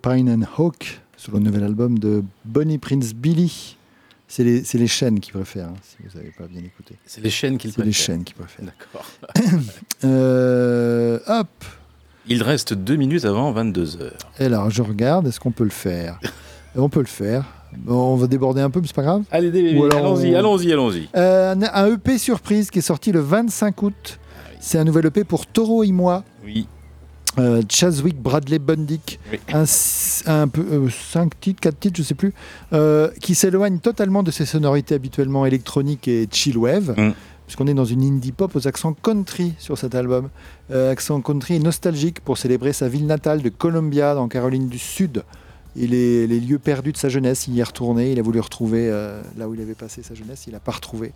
[0.03, 3.77] Pine and Hawk, sur le nouvel album de Bonnie Prince Billy.
[4.27, 6.95] C'est les, chaînes qui préfèrent, hein, si vous n'avez pas bien écouté.
[7.05, 8.65] C'est les chaînes qu'il C'est les chaînes qui préfèrent.
[8.65, 9.05] D'accord.
[10.03, 11.47] Euh, hop
[12.27, 14.11] Il reste deux minutes avant 22h.
[14.39, 16.19] Et alors, je regarde, est-ce qu'on peut le faire?
[16.75, 17.45] On peut le faire.
[17.77, 19.23] Bon, on va déborder un peu, mais c'est pas grave.
[19.31, 19.47] Allez,
[19.77, 21.09] allons-y, on- allons-y, allons-y.
[21.15, 24.19] Euh, un, un EP surprise qui est sorti le 25 août.
[24.59, 26.23] C'est un nouvel EP pour Toro et moi.
[26.43, 26.67] Oui.
[27.39, 29.39] Euh, Chaswick Bradley Bundick, Oui.
[30.27, 32.31] un, peu, euh, cinq titres, quatre titres, je sais plus,
[32.73, 37.13] euh, qui s'éloigne totalement de ses sonorités habituellement électroniques et chill wave, Mm.
[37.47, 40.29] puisqu'on est dans une indie pop aux accents country sur cet album,
[40.71, 45.23] Euh, accent country nostalgique pour célébrer sa ville natale de Columbia dans Caroline du Sud.
[45.75, 48.39] Et les, les lieux perdus de sa jeunesse, il y est retourné, il a voulu
[48.39, 51.13] retrouver euh, là où il avait passé sa jeunesse, il n'a pas retrouvé.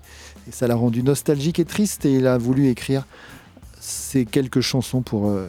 [0.48, 3.06] Et ça l'a rendu nostalgique et triste, et il a voulu écrire
[3.80, 5.48] ces quelques chansons pour euh,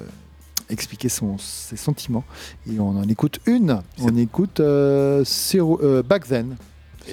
[0.71, 2.25] expliquer son, ses sentiments.
[2.71, 3.81] Et on en écoute une.
[4.01, 6.57] On écoute euh, euh, Back Then.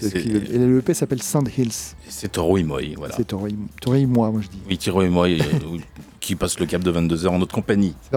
[0.03, 1.95] Et le EP s'appelle Sand Hills.
[2.09, 3.15] C'est Toro Imoy, voilà.
[3.15, 3.55] C'est Tori
[4.05, 4.59] moi, moi je dis.
[4.67, 5.77] Oui, Toro Imoy, euh,
[6.19, 7.95] qui passe le cap de 22h en notre compagnie.
[8.01, 8.11] C'est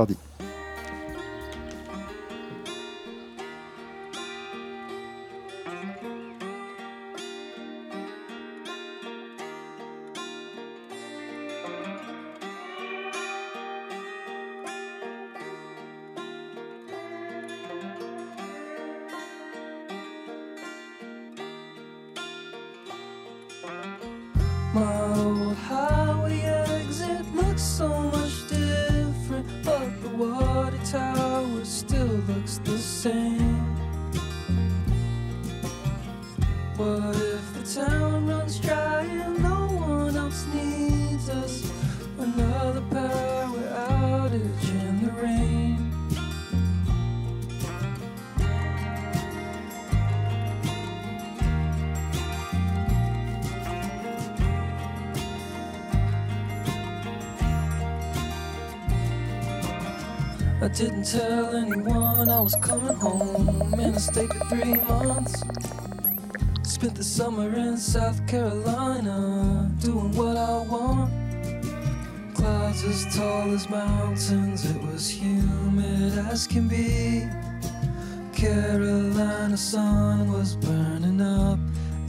[68.64, 71.12] Carolina, doing what I want.
[72.34, 77.28] Clouds as tall as mountains, it was humid as can be.
[78.32, 81.59] Carolina sun was burning up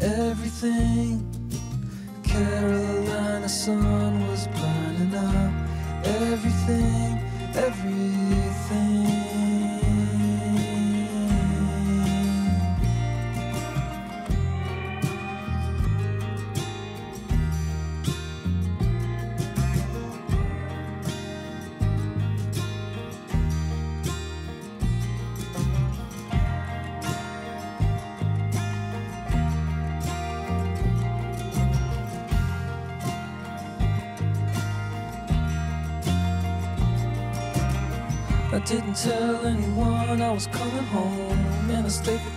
[0.01, 1.25] everything.
[2.23, 5.53] Carolina sun was burning up
[6.05, 7.19] everything,
[7.53, 8.18] everything.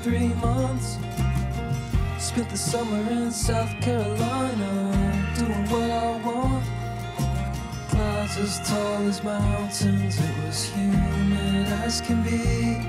[0.03, 0.99] Three months.
[2.19, 6.65] Spent the summer in South Carolina, doing what I want.
[7.89, 12.83] Clouds as tall as mountains, it was humid as can be.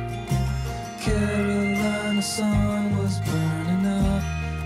[1.00, 4.24] Carolina sun was burning up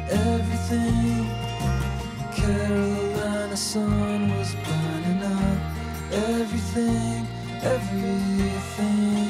[0.10, 1.28] everything.
[2.34, 5.58] Carolina sun was burning up
[6.14, 7.28] everything,
[7.62, 9.27] everything.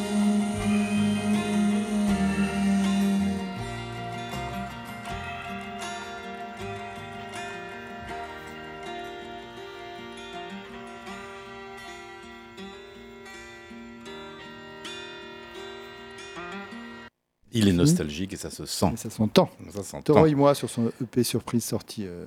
[17.97, 18.91] Nostalgique et ça se sent.
[18.93, 19.49] Et ça s'entend.
[19.73, 20.13] Ça s'entend.
[20.13, 22.25] Toro et moi sur son EP surprise sorti euh,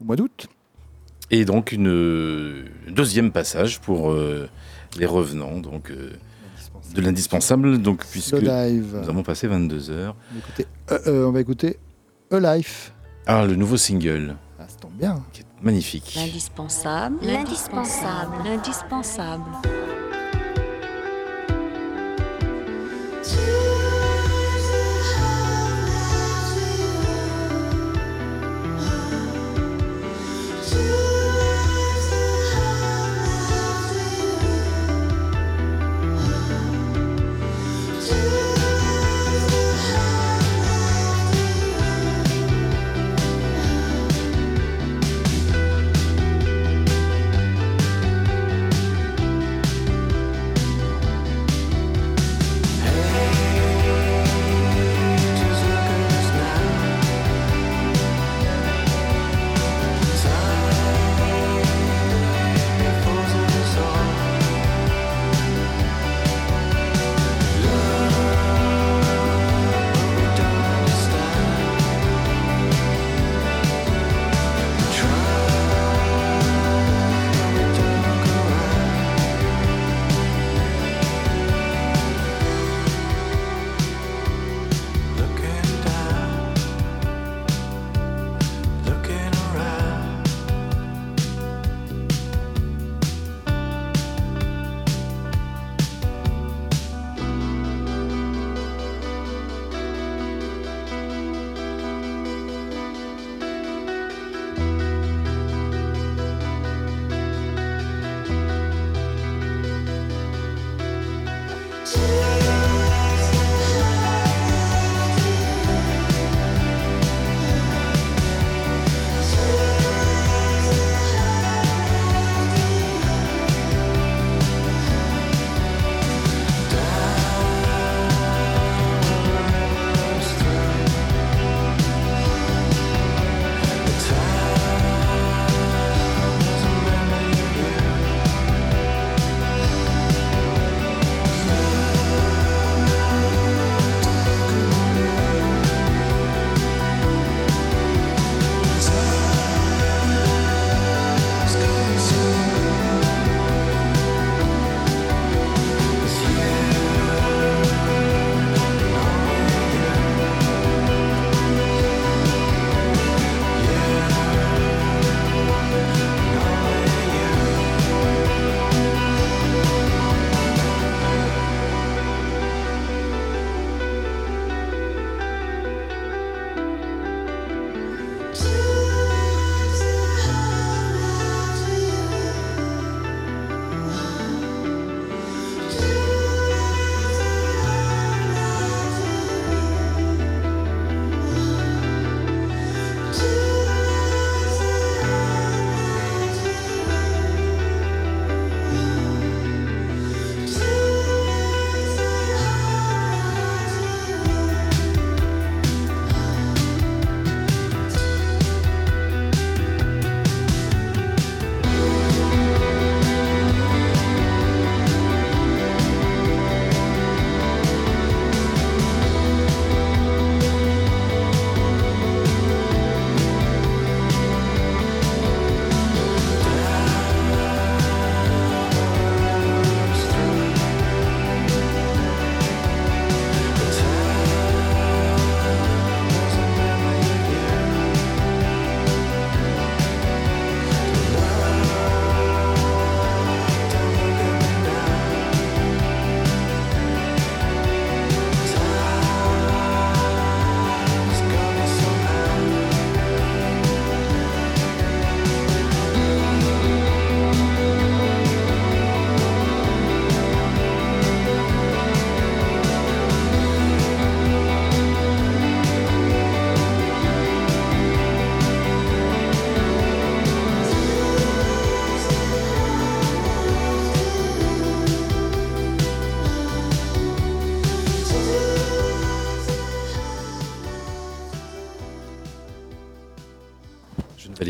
[0.00, 0.48] au mois d'août.
[1.30, 4.48] Et donc une euh, deuxième passage pour euh,
[4.98, 5.58] les revenants.
[5.58, 6.12] Donc euh,
[6.94, 8.98] De l'indispensable, donc, puisque Le dive.
[9.02, 10.16] nous avons passé 22 heures.
[10.30, 11.78] On va écouter, euh, euh, on va écouter
[12.32, 12.92] A Life.
[13.26, 14.36] Ah, le nouveau single.
[14.58, 15.22] Ah, ça tombe bien.
[15.32, 16.14] Qui est magnifique.
[16.16, 19.44] L'indispensable, l'indispensable, l'indispensable.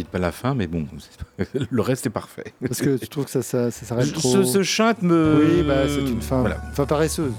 [0.00, 0.86] Valide pas la fin, mais bon,
[1.70, 2.52] le reste est parfait.
[2.66, 4.42] Parce que tu trouves que ça, ça, ça s'arrête Ce- trop.
[4.44, 6.56] ce chante me- Oui, bah, c'est une fin, Voilà.
[6.74, 7.32] fin paresseuse.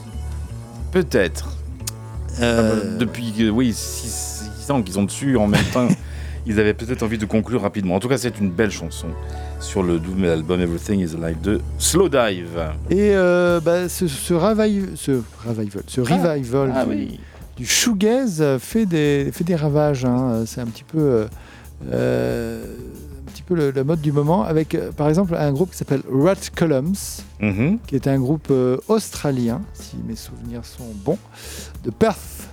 [0.91, 1.57] Peut-être.
[2.41, 5.88] Euh, depuis euh, oui 6 ans qu'ils sont dessus en même temps.
[6.45, 7.95] ils avaient peut-être envie de conclure rapidement.
[7.95, 9.07] En tout cas, c'est une belle chanson
[9.59, 12.59] sur le double album Everything is Alive de Slow Dive.
[12.89, 17.20] Et euh, bah, ce, ce, revival, ce revival, ce revival ah du, oui.
[17.57, 20.05] du shoegaze fait des, fait des ravages.
[20.05, 20.43] hein.
[20.45, 21.26] C'est un petit peu, euh,
[21.90, 25.78] un petit peu le, le mode du moment avec, euh, par exemple, un groupe qui
[25.78, 26.94] s'appelle Rat Columns,
[27.42, 27.80] Mhm.
[27.88, 31.18] qui est un groupe euh, australien, si mes souvenirs sont bons,
[31.84, 32.48] de Perth.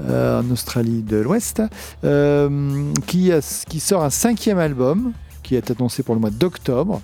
[0.00, 1.62] euh, en Australie de l'Ouest,
[2.02, 3.30] euh, qui
[3.78, 5.12] sort un cinquième album
[5.44, 7.00] qui est annoncé pour le mois d'octobre.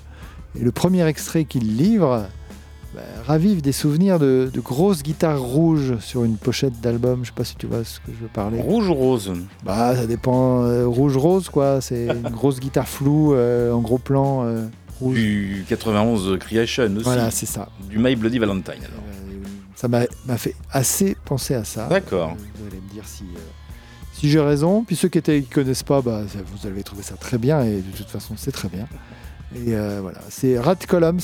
[0.58, 2.26] Et le premier extrait qu'il livre
[2.94, 7.20] bah, ravive des souvenirs de, de grosses guitares rouges sur une pochette d'album.
[7.22, 8.60] Je sais pas si tu vois ce que je veux parler.
[8.60, 9.32] Rouge ou rose
[9.64, 10.62] Bah, ça dépend.
[10.64, 11.80] euh, rouge-rose, quoi.
[11.80, 14.44] C'est une grosse guitare floue euh, en gros plan.
[14.44, 14.66] euh,
[15.00, 15.14] rouge.
[15.16, 17.04] Du 91 Creation aussi.
[17.04, 17.68] Voilà, c'est ça.
[17.88, 19.04] Du My Bloody Valentine alors.
[19.76, 21.86] Ça m'a fait assez penser à ça.
[21.86, 22.34] D'accord.
[22.56, 23.22] Vous allez me dire si,
[24.12, 24.82] si j'ai raison.
[24.82, 26.22] Puis ceux qui ne connaissent pas, bah,
[26.52, 27.62] vous allez trouver ça très bien.
[27.62, 28.88] Et de toute façon, c'est très bien.
[29.54, 31.20] Et euh, voilà, c'est Rat Columns.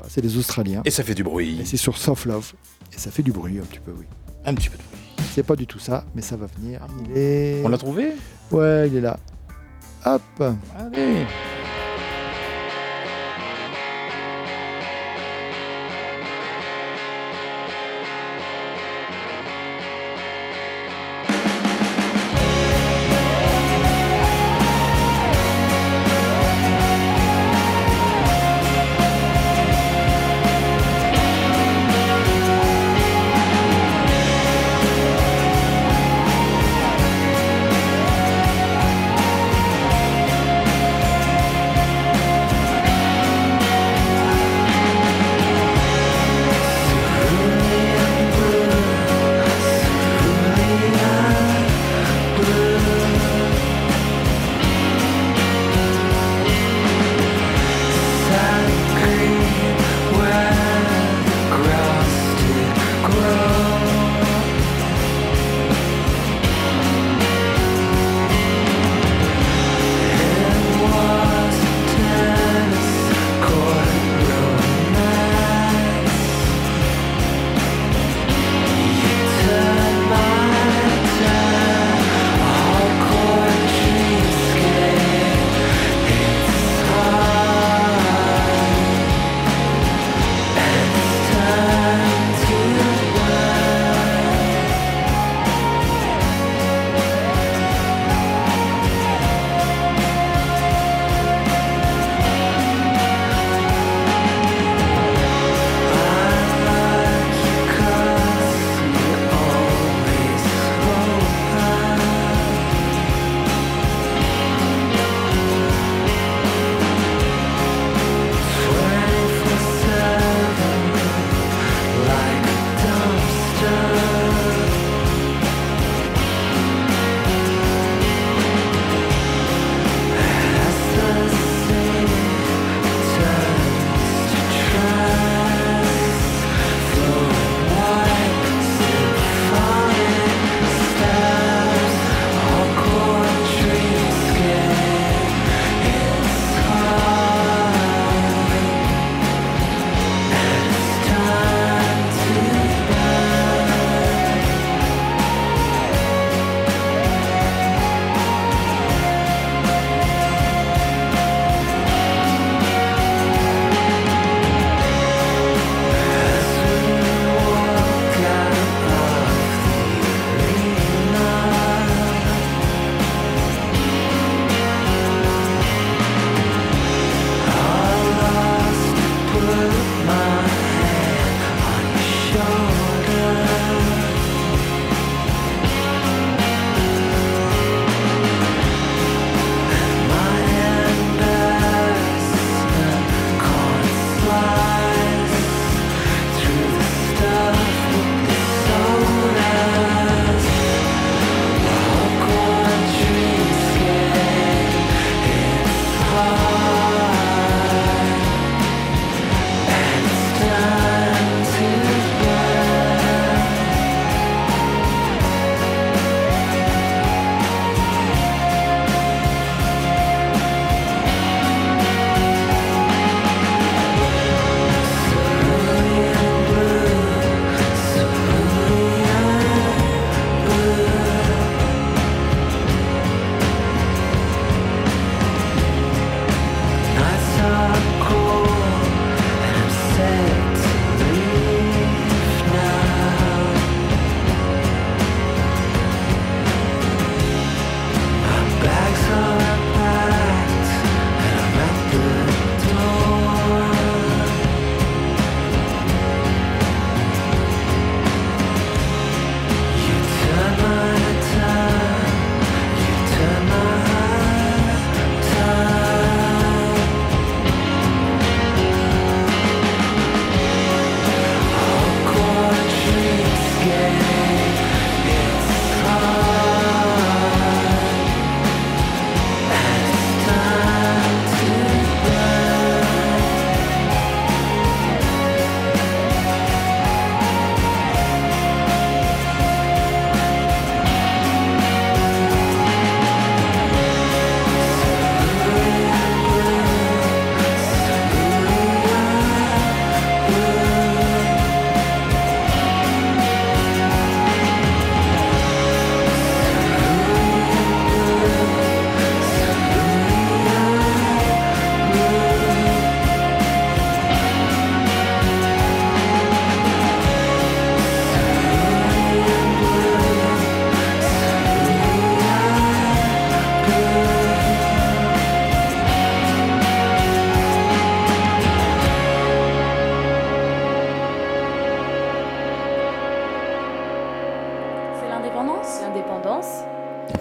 [0.00, 0.82] Pas, c'est les Australiens.
[0.84, 1.60] Et ça fait du bruit.
[1.60, 2.52] Et c'est sur Soft Love.
[2.94, 4.06] Et ça fait du bruit un petit peu, oui.
[4.44, 5.26] Un petit peu de bruit.
[5.34, 6.80] C'est pas du tout ça, mais ça va venir.
[7.04, 7.62] Il est.
[7.64, 8.12] On l'a trouvé?
[8.50, 9.18] Ouais, il est là.
[10.04, 10.22] Hop
[10.78, 11.26] Allez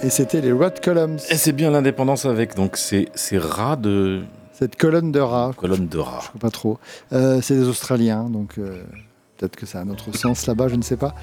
[0.10, 1.19] Et c'était les Rod Columns.
[1.30, 4.22] Et c'est bien l'indépendance avec donc ces, ces rats de.
[4.53, 5.52] Cette colonne de rats.
[5.56, 6.22] Colonne de rats.
[6.22, 6.80] Je sais pas trop.
[7.14, 8.81] Euh, c'est des Australiens, donc euh,
[9.38, 11.14] peut-être que ça a un autre sens là-bas, je ne sais pas.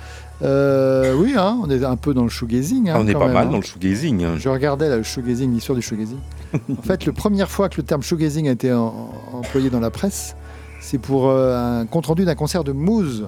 [0.43, 2.89] Euh, oui, hein, on est un peu dans le shoegazing.
[2.89, 3.51] hein, Ah, on est pas même, mal hein.
[3.51, 4.23] dans le shoegazing.
[4.23, 4.35] hein.
[4.39, 6.19] Je regardais là, le shoegazing, l'histoire du shoegazing.
[6.79, 9.91] en fait, la première fois que le terme shoegazing a été en- employé dans la
[9.91, 10.37] presse,
[10.81, 13.27] c'est pour un compte-rendu d'un concert de Moose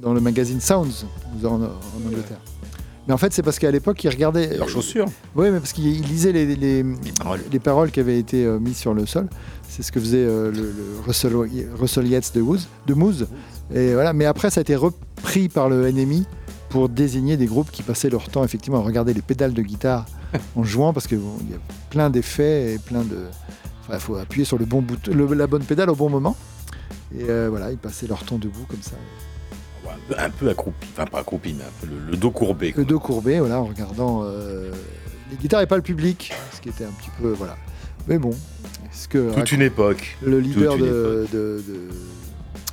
[0.00, 1.06] dans le magazine Sounds
[1.44, 1.58] en, en
[2.06, 2.38] Angleterre.
[3.10, 4.56] Mais en fait, c'est parce qu'à l'époque, ils regardaient.
[4.56, 5.06] Leurs chaussures.
[5.34, 6.84] Oui, mais parce qu'ils ils lisaient les, les,
[7.18, 7.40] paroles.
[7.50, 9.28] les paroles qui avaient été euh, mises sur le sol.
[9.68, 11.32] C'est ce que faisait euh, le, le Russell,
[11.76, 13.26] Russell Yates de, Woos- de Moose.
[13.74, 14.12] Et voilà.
[14.12, 16.24] Mais après, ça a été repris par le NMI
[16.68, 20.06] pour désigner des groupes qui passaient leur temps effectivement à regarder les pédales de guitare
[20.54, 21.58] en jouant parce qu'il y a
[21.90, 23.16] plein d'effets et plein de.
[23.82, 26.36] Enfin, il faut appuyer sur le bon bouton, le- la bonne pédale au bon moment.
[27.18, 28.92] Et euh, voilà, ils passaient leur temps debout comme ça.
[30.18, 30.86] Un peu- accroupi.
[30.92, 32.72] Enfin, pas accroupi, mais un peu le, le dos courbé.
[32.76, 34.70] Le dos courbé, voilà, en regardant euh,
[35.30, 37.30] les guitares et pas le public, ce qui était un petit peu.
[37.32, 37.56] Voilà.
[38.08, 39.32] Mais bon, est-ce que.
[39.34, 40.16] Toute une époque.
[40.22, 41.88] Le leader de, de- de-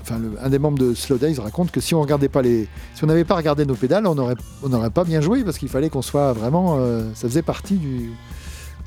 [0.01, 2.69] Enfin, le- un des membres de Slow Days raconte que si on regardait pas les,
[2.95, 5.57] si on n'avait pas regardé nos pédales, on n'aurait, on n'aurait pas bien joué parce
[5.57, 8.11] qu'il fallait qu'on soit vraiment, euh, ça faisait partie du,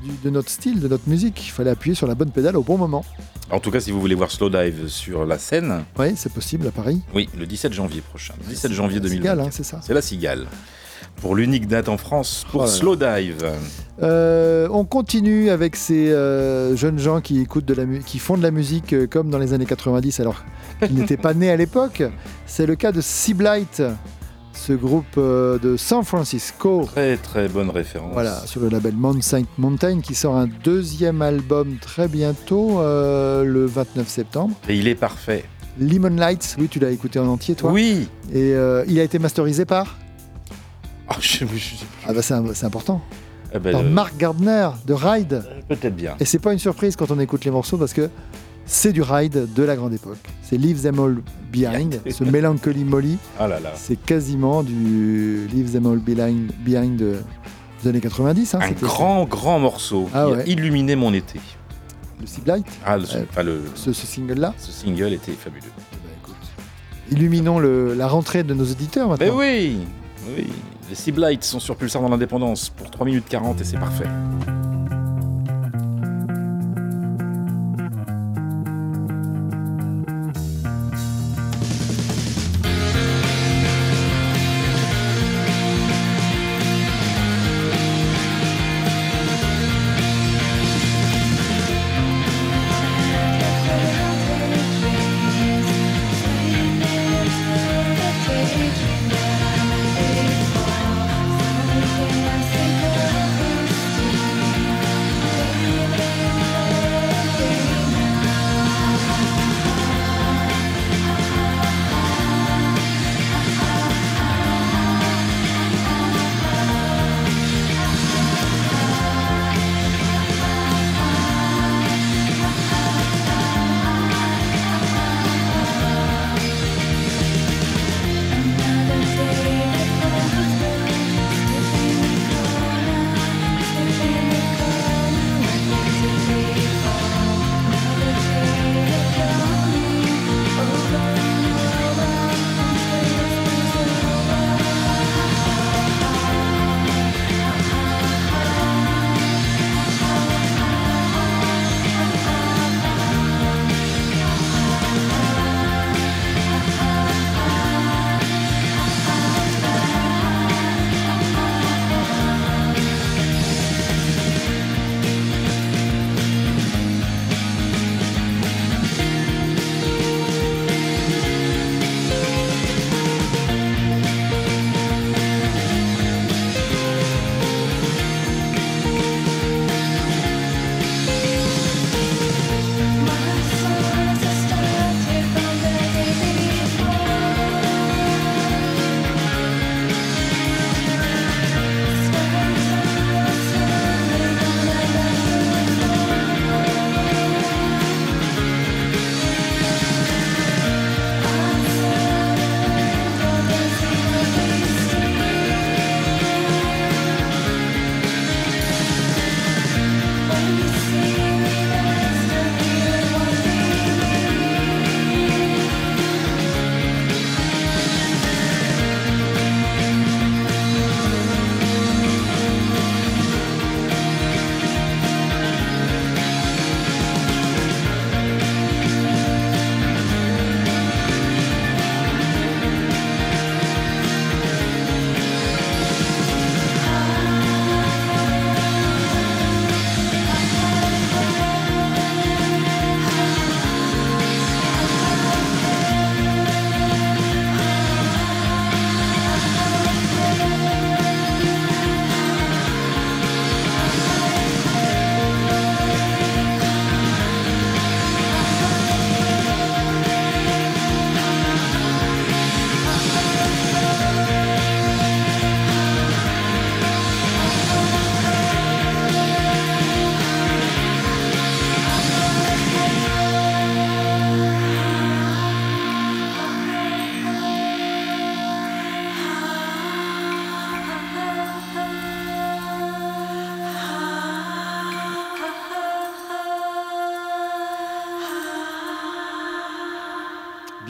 [0.03, 1.45] du- de notre style, de notre musique.
[1.47, 3.05] Il fallait appuyer sur la bonne pédale au bon moment.
[3.49, 6.71] En tout cas, si vous voulez voir Slowdive sur la scène, Oui, c'est possible à
[6.71, 7.01] Paris.
[7.13, 8.33] oui, le 17 janvier prochain.
[8.43, 9.21] Le 17 janvier la 2020.
[9.21, 9.79] Cigale, hein, c'est ça.
[9.83, 10.45] C'est la Cigale.
[11.17, 12.75] Pour l'unique date en France, pour Oh là là.
[12.77, 13.45] Slowdive.
[14.01, 18.41] Euh, on continue avec ces euh, jeunes gens qui écoutent de la qui font de
[18.43, 20.43] la musique euh, comme dans les années 90 alors
[20.79, 22.01] qu'ils n'étaient pas nés à l'époque.
[22.45, 23.83] C'est le cas de Seablight,
[24.61, 26.83] ce groupe euh, de San Francisco.
[26.85, 28.13] Très très bonne référence.
[28.13, 33.43] Voilà, sur le label Mount Saint Mountain qui sort un deuxième album très bientôt, euh,
[33.43, 34.53] le 29 septembre.
[34.69, 35.45] Et il est parfait.
[35.79, 38.07] Lemon Lights, oui, tu l'as écouté en entier, toi Oui.
[38.31, 39.97] Et euh, il a été masterisé par
[41.07, 41.75] Ah, je, je- je-
[42.07, 43.01] Ah bah c'est important.
[43.61, 45.43] Ben, Par Mark Gardner de Ride.
[45.67, 46.15] Peut-être bien.
[46.19, 48.09] Et c'est pas une surprise quand on écoute les morceaux parce que
[48.65, 50.17] c'est du ride de la grande époque.
[50.43, 51.17] C'est Leave Them All
[51.51, 53.17] Behind, ce Melancholy Molly.
[53.39, 53.71] Ah là là.
[53.75, 57.17] C'est quasiment du Leave Them All Behind, behind de-
[57.83, 58.55] des années 90.
[58.55, 60.43] hein, Un grand, grand morceau Ah qui a ouais.
[60.47, 61.39] illuminé mon été.
[62.19, 64.53] Le Seablight, Ah, le, enfin, le- ce, ce single-là.
[64.57, 65.65] ce single était fabuleux.
[67.09, 69.25] Illuminons le- la rentrée de nos auditeurs maintenant.
[69.25, 69.77] Mais oui,
[70.37, 70.47] oui.
[70.89, 74.05] Les Seablights sont sur Pulsar dans l'indépendance pour 3 minutes 40 et c'est parfait.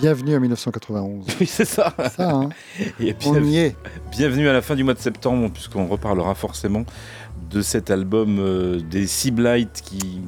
[0.02, 1.26] Bienvenue en 1991.
[1.40, 1.94] Oui, c'est ça.
[2.16, 2.50] Ça, hein.
[3.00, 3.76] Et On bien- y est.
[4.12, 6.84] Bienvenue à la fin du mois de septembre, puisqu'on reparlera forcément
[7.52, 10.20] de cet album euh, des Sea Blight qui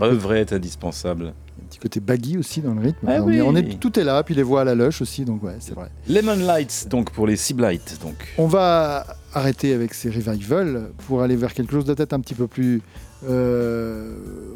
[0.00, 1.26] devrait être indispensable.
[1.60, 3.06] Un petit côté baggy aussi dans le rythme.
[3.08, 3.38] Ah on, oui.
[3.38, 5.56] est, on est- tout est là, puis les voix à la lush aussi, donc ouais,
[5.58, 5.90] c'est vrai.
[6.08, 7.98] Lemon Lights, donc pour les Sea Blight.
[8.02, 8.14] Donc.
[8.38, 12.34] On va arrêter avec ces revivals pour aller vers quelque chose de peut-être un petit
[12.34, 12.80] peu plus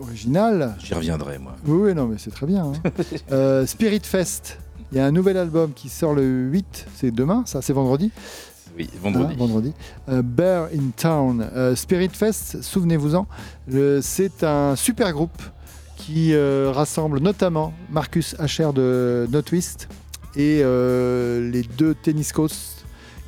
[0.01, 0.77] original.
[0.78, 1.57] J'y reviendrai, moi.
[1.66, 2.65] Oui, oui, non, mais c'est très bien.
[2.66, 2.73] hein.
[3.32, 4.59] Euh, Spirit Fest.
[4.93, 8.12] Il y a un nouvel album qui sort le 8, c'est demain, ça, c'est vendredi.
[8.78, 9.32] Oui, vendredi.
[9.32, 9.73] Hein, vendredi.
[10.09, 11.45] Euh, Bear in Town.
[11.55, 13.27] Euh, Spirit Fest, souvenez-vous-en,
[14.03, 15.43] c'est un super groupe
[15.97, 19.89] qui euh, rassemble notamment Marcus Asher de No Twist
[20.36, 22.53] et euh, les deux tennis coachs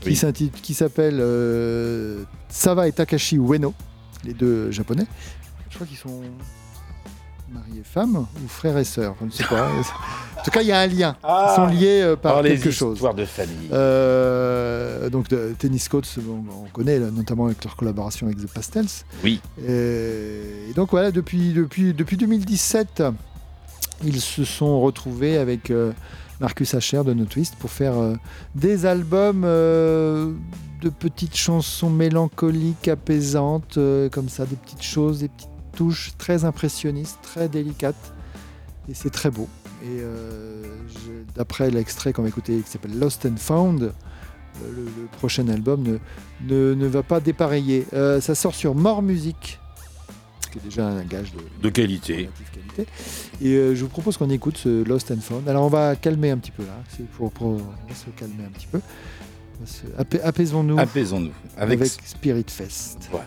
[0.00, 0.74] qui Oui.
[0.74, 3.72] s'appellent euh, Sava et Takashi Ueno,
[4.24, 5.06] les deux japonais.
[5.70, 6.22] Je crois qu'ils sont
[7.52, 9.68] mariés femmes ou frères et sœurs, je ne sais pas.
[10.38, 11.16] en tout cas, il y a un lien.
[11.22, 13.00] Ils sont liés euh, par les quelque chose.
[13.00, 13.68] de famille.
[13.72, 18.52] Euh, donc de Tennis Coats, on, on connaît là, notamment avec leur collaboration avec The
[18.52, 18.86] Pastels.
[19.22, 19.40] Oui.
[19.64, 23.04] Et, et donc voilà, depuis, depuis, depuis 2017,
[24.04, 25.92] ils se sont retrouvés avec euh,
[26.40, 28.14] Marcus Asher de No Twist pour faire euh,
[28.54, 30.32] des albums euh,
[30.80, 36.44] de petites chansons mélancoliques, apaisantes, euh, comme ça, des petites choses, des petites touches très
[36.44, 38.12] impressionnistes, très délicates.
[38.88, 39.48] Et c'est très beau.
[39.82, 40.62] Et euh,
[41.34, 43.90] d'après l'extrait qu'on va écouter qui s'appelle Lost and Found, euh,
[44.74, 45.98] le, le prochain album ne,
[46.48, 47.86] ne, ne va pas dépareiller.
[47.92, 49.58] Euh, ça sort sur More Music,
[50.44, 52.30] ce qui est déjà un gage de, De qualité.
[53.42, 55.48] Et euh, je vous propose qu'on écoute ce Lost and Found.
[55.48, 58.44] Alors on va calmer un petit peu là, c'est pour, pour- on va se calmer
[58.46, 58.80] un petit peu.
[60.24, 61.32] Apaisons-nous Apaisons-nous.
[61.56, 63.08] Avec, avec Spirit Fest.
[63.10, 63.26] Voilà.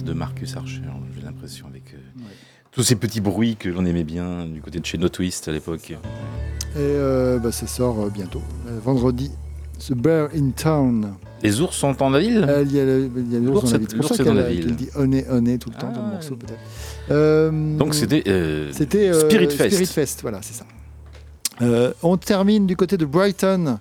[0.00, 0.80] Patte de Marcus Archer,
[1.14, 2.22] j'ai l'impression, avec euh,
[2.72, 5.52] tous ces petits bruits que l'on aimait bien du côté de chez No Twist à
[5.52, 5.90] l'époque.
[5.90, 5.96] Et
[6.78, 8.42] euh, bah, ça sort euh, bientôt,
[8.84, 9.30] vendredi.
[9.88, 11.14] The Bear in Town.
[11.42, 13.64] Les ours sont en ville Euh, Il y a, le- il y a l'ours L'ours
[13.64, 13.88] dans la est- ville.
[13.90, 14.76] C'est pour ça est dans qu'elle la ville.
[14.76, 17.78] dit oné oné tout le temps dans le Ah, morceau peut-être.
[17.78, 18.22] Donc c'était
[18.72, 19.70] C'était Spirit Fest.
[19.74, 20.66] Spirit Fest, voilà, c'est ça.
[21.62, 23.78] Euh, on termine du côté de Brighton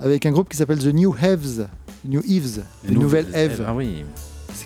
[0.00, 1.68] avec un groupe qui s'appelle The New Eves.
[2.06, 3.64] New Eves, Les nouvelle nouvelles.
[3.66, 4.04] Ah oui.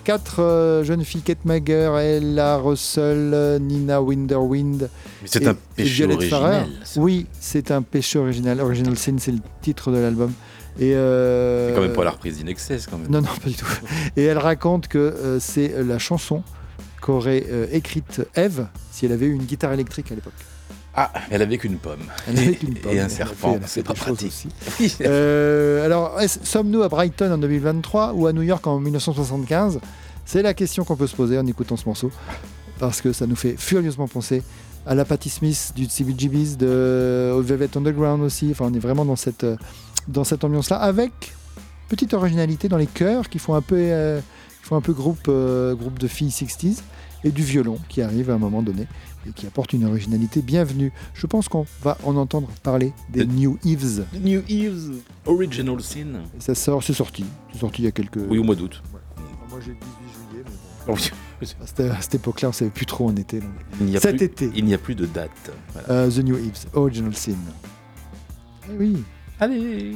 [0.09, 4.89] Quatre euh, jeunes filles, Kate Mager, Ella Russell, euh, Nina Winderwind.
[5.23, 6.67] C'est un péché original.
[6.95, 8.59] Oui, c'est un péché original.
[8.59, 10.33] Original Sin, c'est le titre de l'album.
[10.79, 13.11] Et euh, C'est quand même pas la reprise d'Inexcess quand même.
[13.11, 13.67] Non, non, pas du tout.
[14.17, 16.41] Et elle raconte que euh, c'est la chanson
[17.01, 20.33] qu'aurait euh, écrite Eve si elle avait eu une guitare électrique à l'époque.
[21.01, 22.01] Ah, elle avait qu'une pomme.
[22.27, 22.91] Elle avait qu'une pomme.
[22.91, 24.27] Et un serpent, c'est pas pratique.
[24.27, 24.97] aussi.
[25.01, 29.79] Euh, alors, sommes-nous à Brighton en 2023 ou à New York en 1975
[30.25, 32.11] C'est la question qu'on peut se poser en écoutant ce morceau,
[32.79, 34.43] parce que ça nous fait furieusement penser
[34.85, 38.49] à la Patti Smith du CBGB's, de au Velvet Underground aussi.
[38.51, 39.55] Enfin, on est vraiment dans cette, euh,
[40.09, 41.33] dans cette ambiance-là, avec
[41.87, 44.19] petite originalité dans les chœurs qui font un peu, euh,
[44.63, 46.81] font un peu groupe, euh, groupe de filles 60s,
[47.23, 48.87] et du violon qui arrive à un moment donné
[49.27, 50.91] et qui apporte une originalité bienvenue.
[51.13, 54.05] Je pense qu'on va en entendre parler des New Eves.
[54.13, 54.91] The New Eves
[55.25, 56.21] Original Sin.
[56.37, 57.25] Et ça sort, c'est sorti.
[57.53, 58.19] C'est sorti il y a quelques.
[58.29, 58.81] Oui, au mois d'août.
[59.49, 59.83] Moi j'ai le 18
[60.31, 60.51] juillet, mais
[60.87, 61.11] Oh oui.
[61.61, 63.39] À cette, époque-là, on savait plus trop où on était.
[63.39, 63.49] donc.
[63.79, 64.51] Il n'y a Cet plus- été.
[64.55, 65.51] Il n'y a plus de date.
[65.73, 65.89] Voilà.
[65.89, 67.33] Euh, The New Eves, Original Sin.
[68.69, 69.03] Eh oui.
[69.39, 69.95] Allez.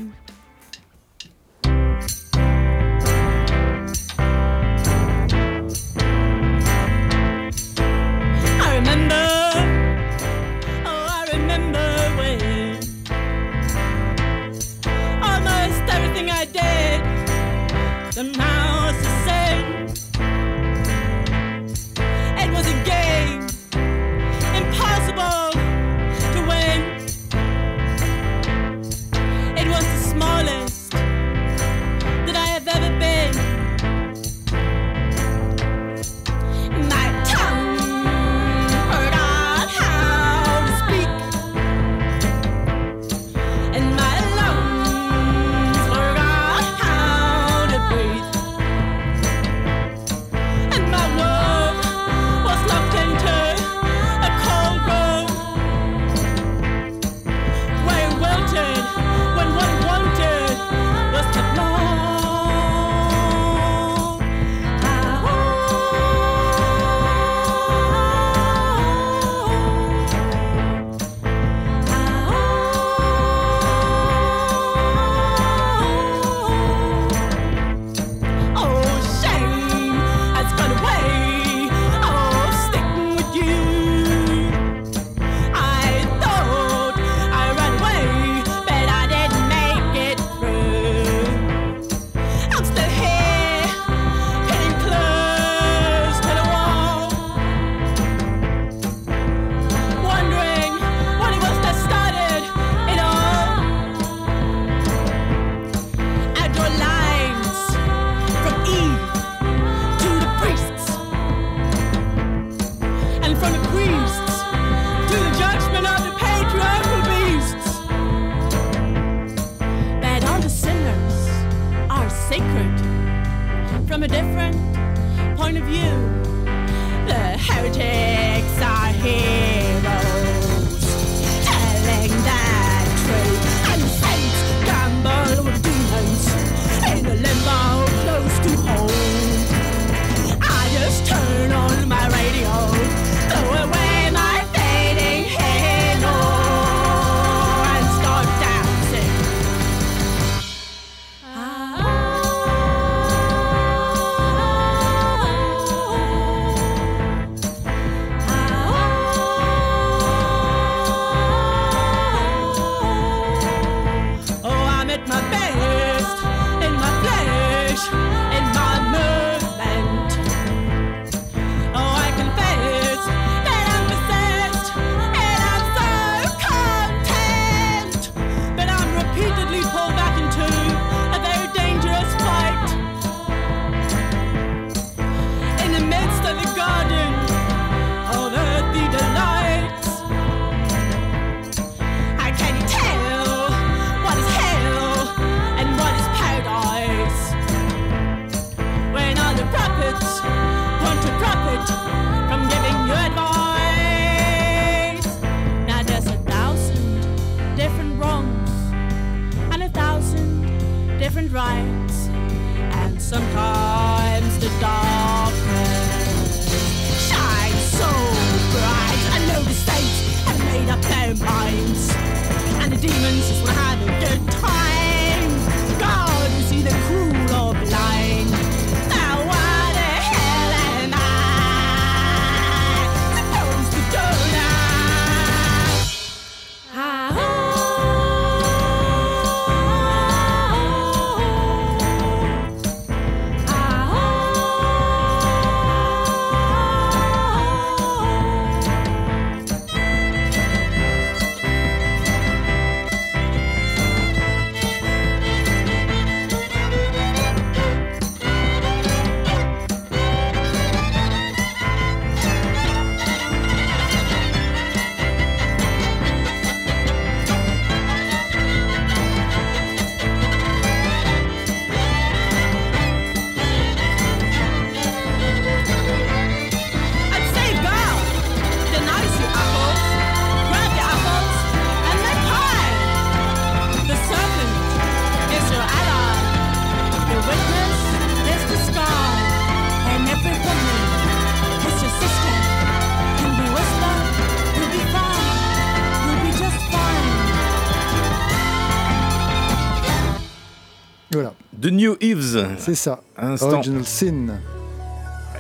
[302.64, 303.02] C'est ça.
[303.18, 303.53] Instant.
[303.53, 304.27] Original Sin.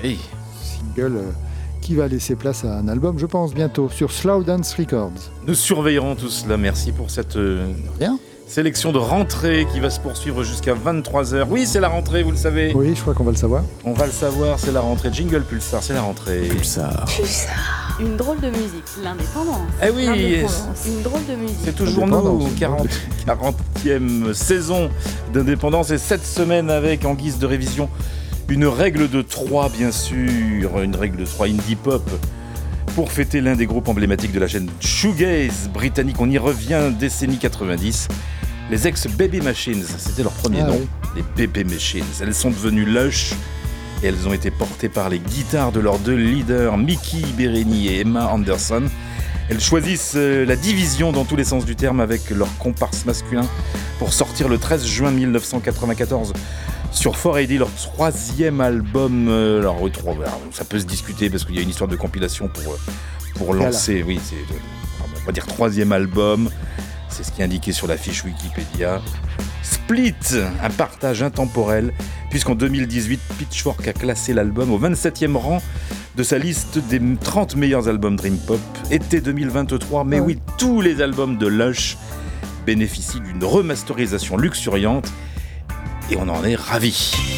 [0.03, 0.19] Oui.
[0.61, 1.31] Single euh,
[1.81, 5.11] qui va laisser place à un album, je pense, bientôt, sur Slow Dance Records.
[5.47, 6.57] Nous surveillerons tout cela.
[6.57, 8.19] Merci pour cette euh, Rien.
[8.47, 11.45] sélection de rentrée qui va se poursuivre jusqu'à 23h.
[11.49, 12.73] Oui, c'est la rentrée, vous le savez.
[12.75, 13.63] Oui, je crois qu'on va le savoir.
[13.85, 15.09] On va le savoir, c'est la rentrée.
[15.13, 16.41] Jingle Pulsar, c'est la rentrée.
[16.49, 17.05] Pulsar.
[17.99, 19.61] Une drôle de musique, l'indépendance.
[19.85, 20.85] Eh oui, L'indépendance.
[20.87, 21.57] Une drôle de musique.
[21.63, 22.87] C'est toujours nous, 40,
[23.27, 24.89] 40e saison
[25.33, 27.89] d'indépendance et cette semaine avec en guise de révision
[28.49, 32.07] une règle de 3 bien sûr, une règle de 3 indie pop
[32.95, 36.17] pour fêter l'un des groupes emblématiques de la chaîne shoegaze britannique.
[36.19, 38.07] On y revient décennie 90.
[38.71, 40.79] Les ex Baby Machines, c'était leur premier Ah nom,
[41.15, 41.23] oui.
[41.37, 42.05] les Baby Machines.
[42.21, 43.33] Elles sont devenues Lush
[44.03, 48.01] et elles ont été portées par les guitares de leurs deux leaders, Mickey Berenny et
[48.01, 48.83] Emma Anderson.
[49.49, 53.45] Elles choisissent euh, la division dans tous les sens du terme avec leur comparse masculin
[53.99, 56.33] pour sortir le 13 juin 1994
[56.91, 59.27] sur 4AD leur troisième album.
[59.29, 61.95] euh, alors trois- alors, ça peut se discuter parce qu'il y a une histoire de
[61.95, 62.77] compilation pour, euh,
[63.37, 63.65] Voilà.
[63.65, 64.57] lancer, oui, c'est euh,
[65.21, 66.49] on va dire troisième album.
[67.09, 69.01] C'est ce qui est indiqué sur la fiche Wikipédia.
[69.61, 70.15] Split,
[70.63, 71.93] un partage intemporel,
[72.33, 75.61] puisqu'en 2018, Pitchfork a classé l'album au 27e rang
[76.17, 80.03] de sa liste des 30 meilleurs albums Dream Pop, été 2023.
[80.03, 81.95] Mais oui, tous les albums de Lush
[82.65, 85.13] bénéficient d'une remasterisation luxuriante,
[86.09, 87.32] et on en est ravis.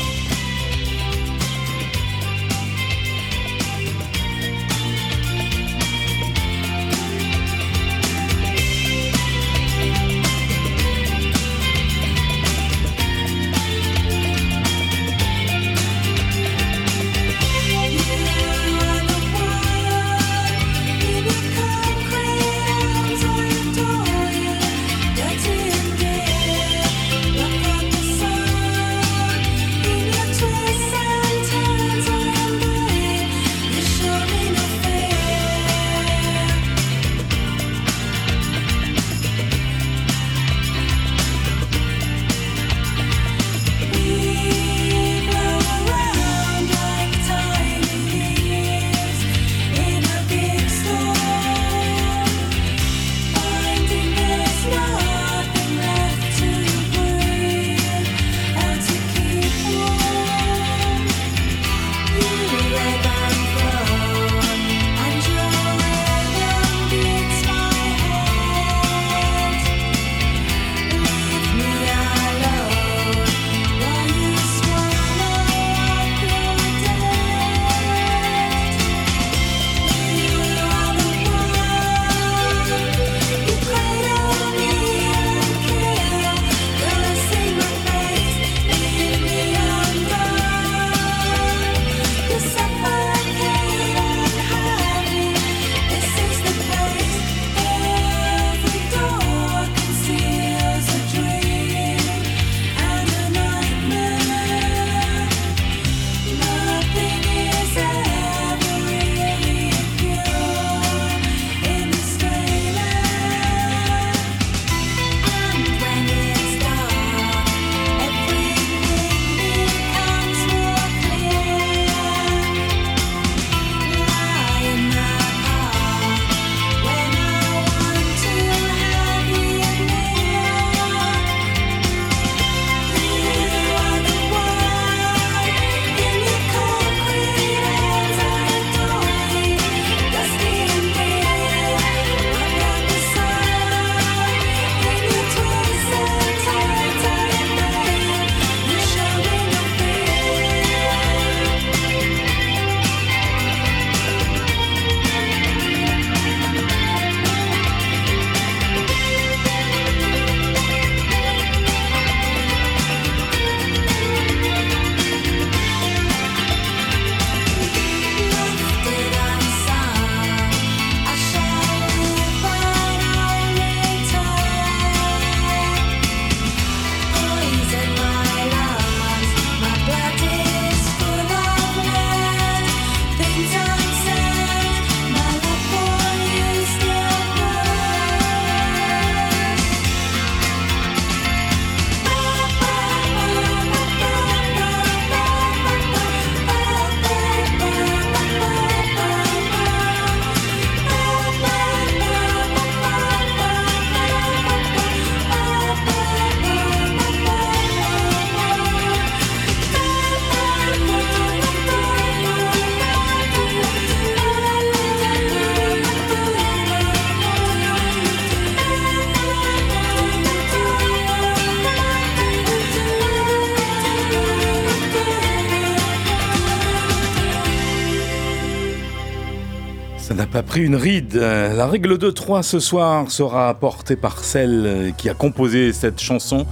[230.35, 231.15] Pas pris une ride.
[231.15, 236.45] La règle de 3 ce soir sera portée par celle qui a composé cette chanson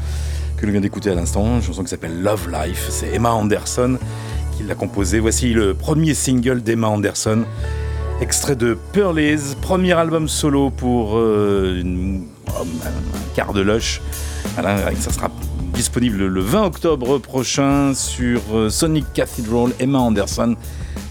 [0.55, 2.88] que l'on vient d'écouter à l'instant, une chanson qui s'appelle Love Life.
[2.89, 3.97] C'est Emma Anderson
[4.55, 5.19] qui l'a composée.
[5.19, 7.43] Voici le premier single d'Emma Anderson,
[8.22, 11.84] extrait de Pearlies, premier album solo pour euh,
[12.47, 14.01] un quart de lush.
[14.53, 15.30] Voilà, ça sera
[15.73, 19.73] disponible le 20 octobre prochain sur euh, Sonic Cathedral.
[19.77, 20.55] Emma Anderson,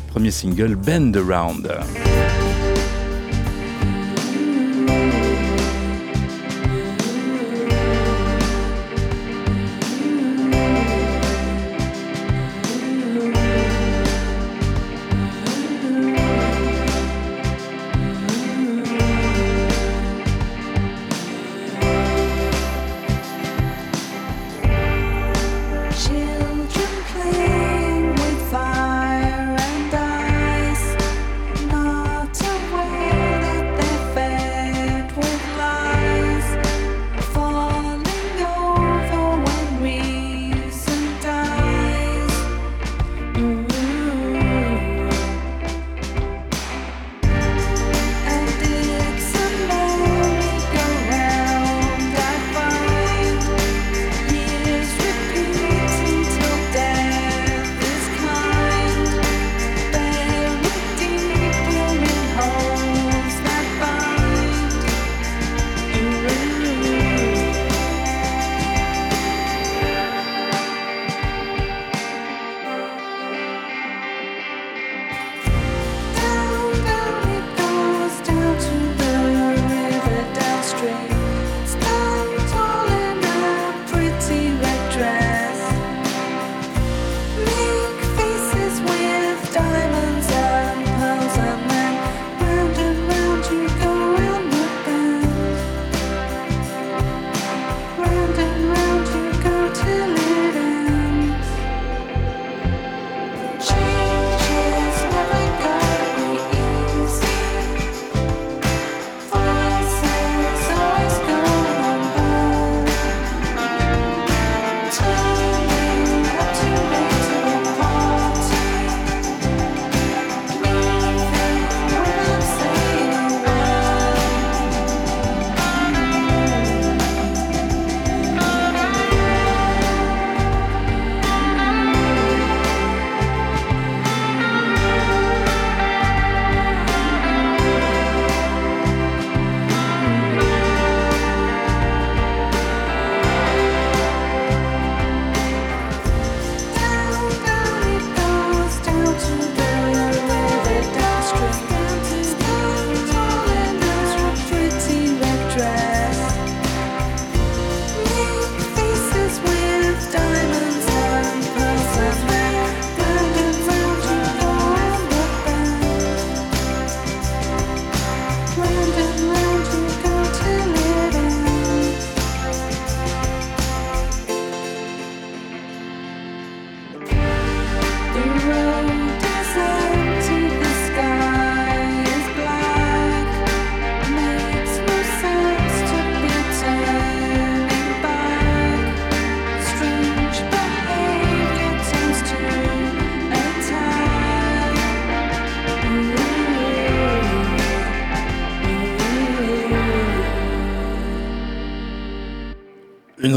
[0.08, 1.68] premier single Bend Around.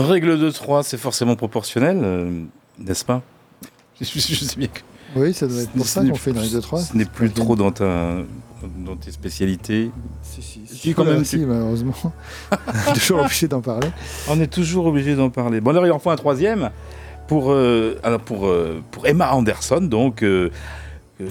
[0.06, 2.44] Règle de 3, c'est forcément proportionnel, euh,
[2.80, 3.22] n'est-ce pas?
[4.02, 4.82] Je, je sais bien que
[5.15, 6.82] Oui, ça doit être pour ça qu'on fait une règle de 3.
[6.82, 8.15] Ce n'est plus trop dans, ta,
[8.86, 9.90] dans tes spécialités.
[10.22, 11.23] Si, si, Si, quand même.
[11.26, 11.94] si, tu- malheureusement.
[12.94, 13.88] Toujours obligé d'en parler.
[14.30, 15.61] On est toujours obligé d'en parler.
[15.61, 16.72] Bon, alors il en faut un troisième
[17.27, 20.49] pour, euh, alors pour, euh, pour Emma Anderson, donc euh,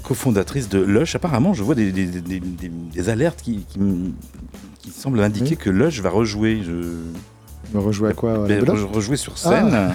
[0.02, 1.14] cofondatrice de Lush.
[1.16, 4.12] Apparemment, je vois des, des- des- des- des alertes qui, qui, me-
[4.78, 6.62] qui semblent indiquer que Lush va rejouer.
[6.64, 6.72] Je...
[7.74, 9.70] Me rejouer à quoi à Ben, re- rejouer sur scène.
[9.74, 9.94] Ah.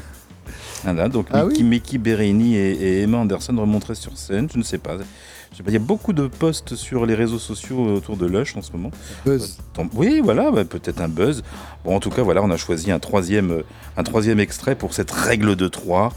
[0.83, 4.57] Voilà, donc Ah Mickey, oui Mickey Berini et, et Emma Anderson remonteraient sur scène, je
[4.57, 4.97] ne sais pas.
[5.65, 8.71] Il y a beaucoup de posts sur les réseaux sociaux autour de Lush en ce
[8.71, 8.91] moment.
[9.25, 9.57] Buzz.
[9.73, 11.43] Tant- Oui, voilà, bah, peut-être un buzz.
[11.83, 13.61] Bon, en tout cas, voilà, on a choisi un troisième, euh,
[13.97, 16.13] un troisième extrait pour cette règle de 3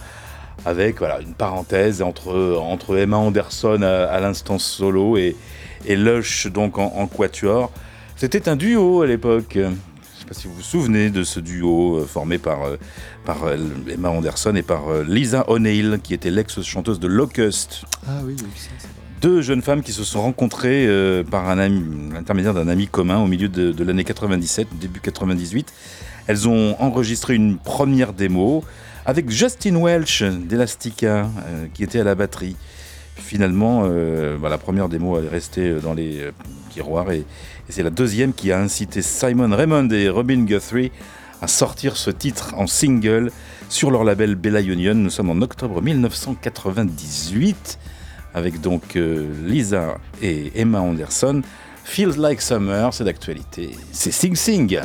[0.65, 5.35] avec voilà, une parenthèse entre, entre Emma Anderson à, à l'instant solo et,
[5.87, 7.73] et Lush donc en, en quatuor.
[8.17, 9.59] C'était un duo à l'époque.
[10.23, 12.77] Je ne sais pas si vous vous souvenez de ce duo euh, formé par, euh,
[13.25, 13.57] par euh,
[13.89, 17.85] Emma Anderson et par Lisa O'Neill, qui était l'ex-chanteuse de Locust.
[18.07, 18.89] Ah oui, oui, ça.
[19.23, 23.29] Deux jeunes femmes qui se sont rencontrées euh, par un l'intermédiaire d'un ami commun au
[23.29, 25.73] milieu de, de l'année 97, début 98.
[26.27, 28.65] Elles ont enregistré une première démo
[29.07, 32.57] avec Justin Welch d'Elastica euh, qui était à la batterie.
[33.23, 36.33] Finalement, euh, bah, la première démo est restée dans les euh,
[36.71, 37.25] tiroirs et,
[37.69, 40.91] c'est la deuxième qui a incité Simon Raymond et Robin Guthrie
[41.41, 43.31] à sortir ce titre en single
[43.71, 44.95] sur leur label Bella Union.
[44.95, 47.79] Nous sommes en octobre 1998
[48.35, 51.41] avec donc euh, Lisa et Emma Anderson.
[51.85, 53.71] Feels Like Summer, c'est d'actualité.
[53.93, 54.81] C'est Sing Sing.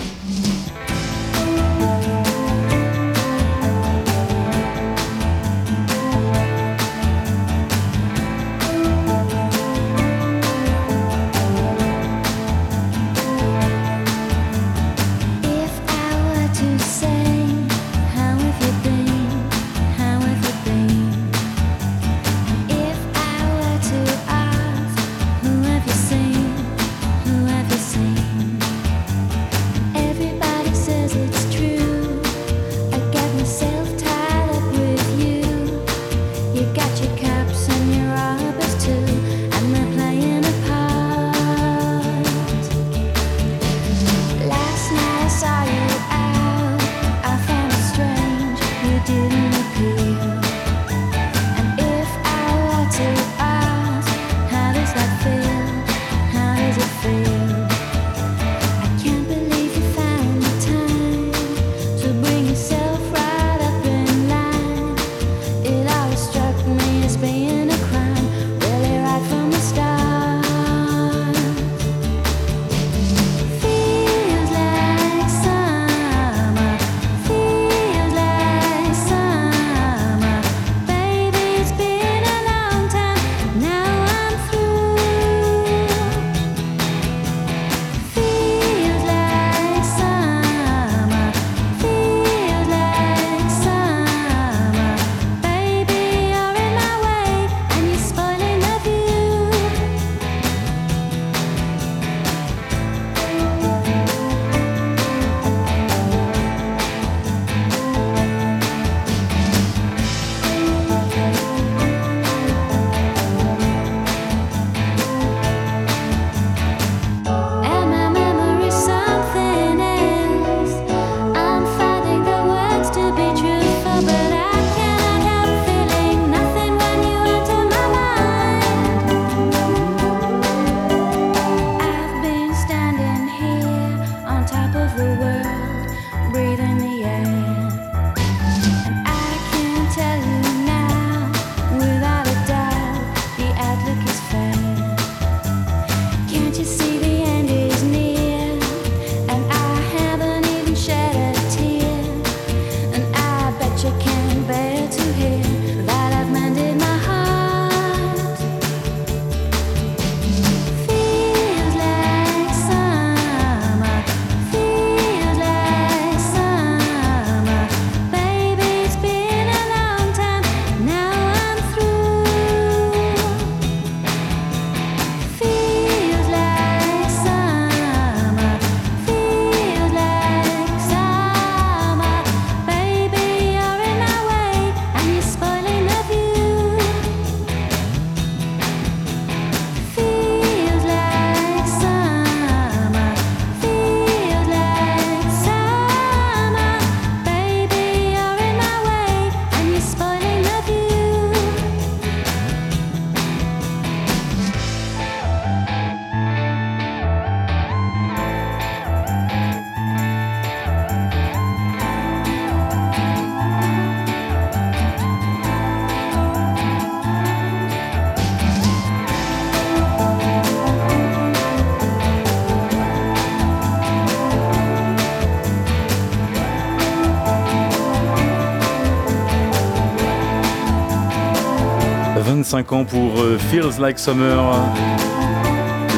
[232.58, 234.44] 25 ans pour euh, Feels Like Summer.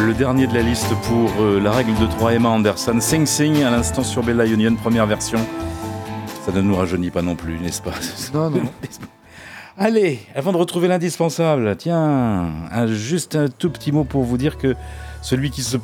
[0.06, 2.98] Le dernier de la liste pour euh, la règle de 3 Emma Anderson.
[3.00, 5.40] Sing Sing à l'instant sur Bella Union, première version.
[6.46, 7.92] Ça ne nous rajeunit pas non plus, n'est-ce pas?
[8.34, 8.62] Non, non.
[9.78, 14.58] Allez, avant de retrouver l'indispensable, tiens, un- juste un tout petit mot pour vous dire
[14.58, 14.76] que
[15.22, 15.78] celui qui se,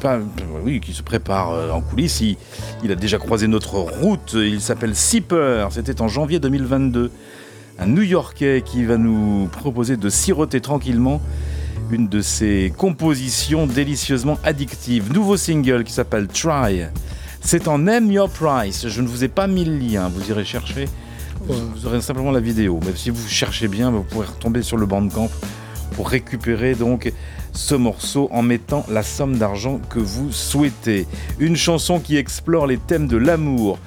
[0.00, 0.18] pas-
[0.64, 2.38] oui, qui se prépare euh, en coulisses, il,
[2.82, 4.32] il a déjà croisé notre route.
[4.34, 5.66] Il s'appelle Sipper.
[5.72, 7.10] C'était en janvier 2022.
[7.82, 11.20] Un New-Yorkais qui va nous proposer de siroter tranquillement
[11.90, 15.12] une de ses compositions délicieusement addictives.
[15.12, 16.84] Nouveau single qui s'appelle Try.
[17.40, 18.86] C'est en Name Your Price.
[18.86, 20.84] Je ne vous ai pas mis le lien, vous irez chercher.
[21.40, 22.78] Vous, aurez simplement la vidéo.
[22.86, 25.28] Mais si vous cherchez bien, vous pourrez retomber sur le Bandcamp
[25.96, 27.12] pour récupérer donc
[27.52, 31.08] ce morceau en mettant la somme d'argent que vous souhaitez.
[31.40, 33.80] Une chanson qui explore les thèmes de l'amour,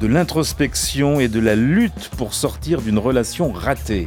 [0.00, 4.06] de l'introspection et de la lutte pour sortir d'une relation ratée.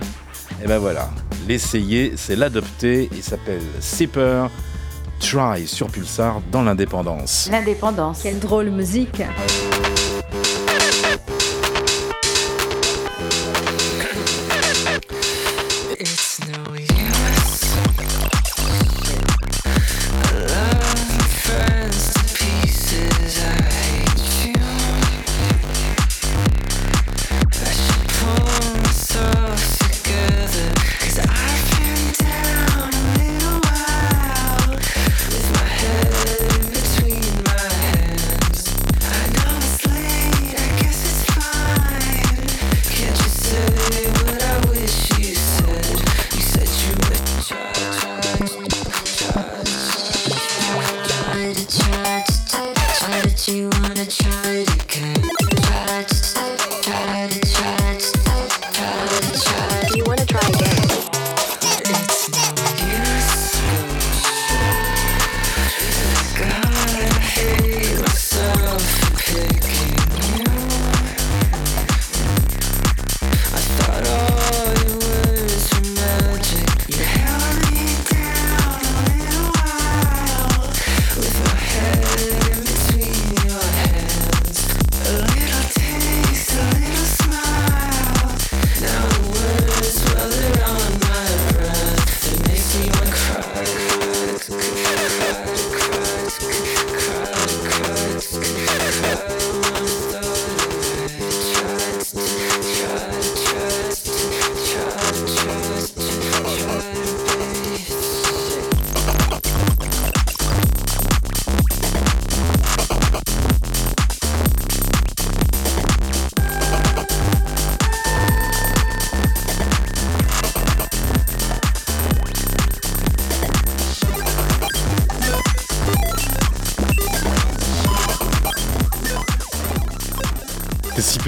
[0.64, 1.10] Et ben voilà,
[1.48, 3.10] l'essayer, c'est l'adopter.
[3.14, 4.48] Il s'appelle Sipper.
[5.20, 7.50] Try sur Pulsar dans l'indépendance.
[7.52, 8.22] L'indépendance.
[8.22, 9.24] Quelle drôle musique.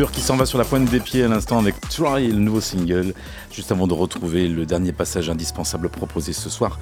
[0.07, 3.13] Qui s'en va sur la pointe des pieds à l'instant avec Try, le nouveau single,
[3.51, 6.79] juste avant de retrouver le dernier passage indispensable proposé ce soir.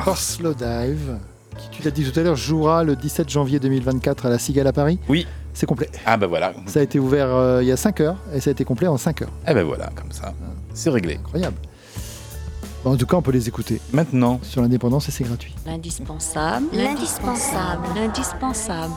[0.00, 1.18] Force Slow Dive,
[1.56, 4.66] qui tu l'as dit tout à l'heure, jouera le 17 janvier 2024 à la Cigale
[4.66, 4.98] à Paris.
[5.08, 5.24] Oui.
[5.52, 5.88] C'est complet.
[6.04, 6.52] Ah bah voilà.
[6.66, 8.88] Ça a été ouvert euh, il y a 5 heures et ça a été complet
[8.88, 9.32] en 5 heures.
[9.46, 10.34] Eh ben voilà, comme ça,
[10.74, 11.14] c'est réglé.
[11.14, 11.56] Incroyable.
[12.82, 13.80] Bon, en tout cas, on peut les écouter.
[13.92, 14.40] Maintenant.
[14.42, 15.54] Sur l'indépendance et c'est gratuit.
[15.64, 16.66] L'indispensable.
[16.72, 17.86] L'indispensable.
[17.94, 18.92] L'indispensable.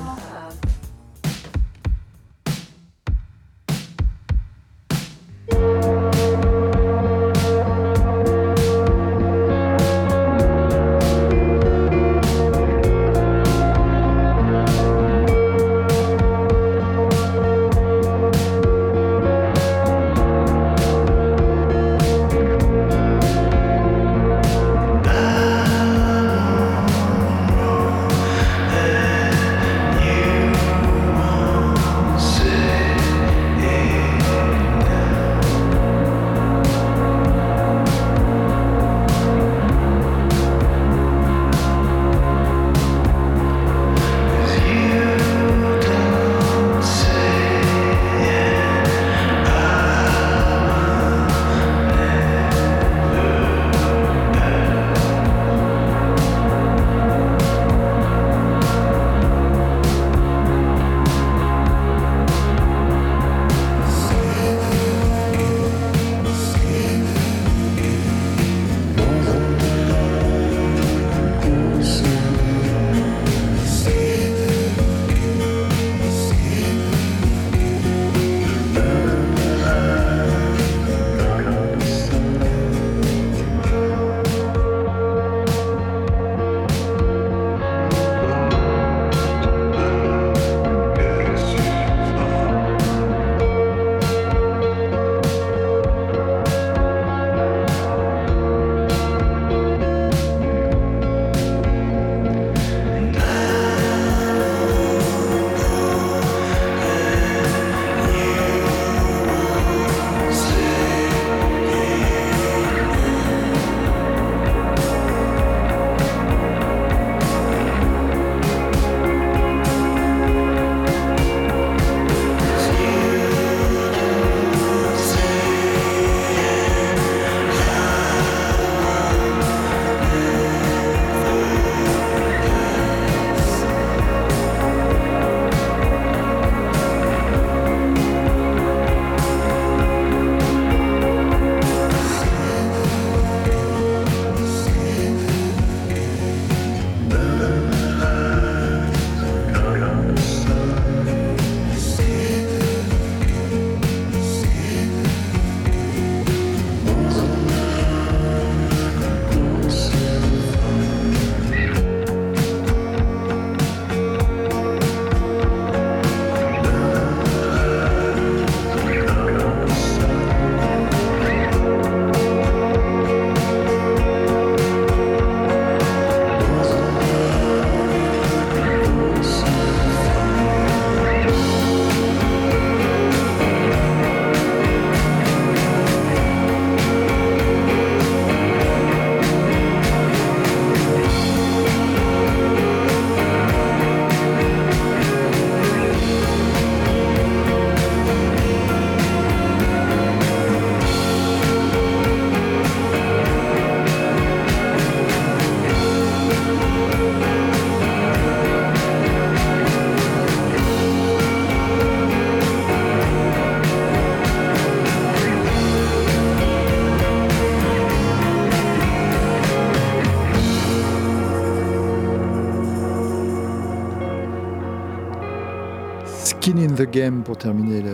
[226.78, 227.90] The Game pour terminer le,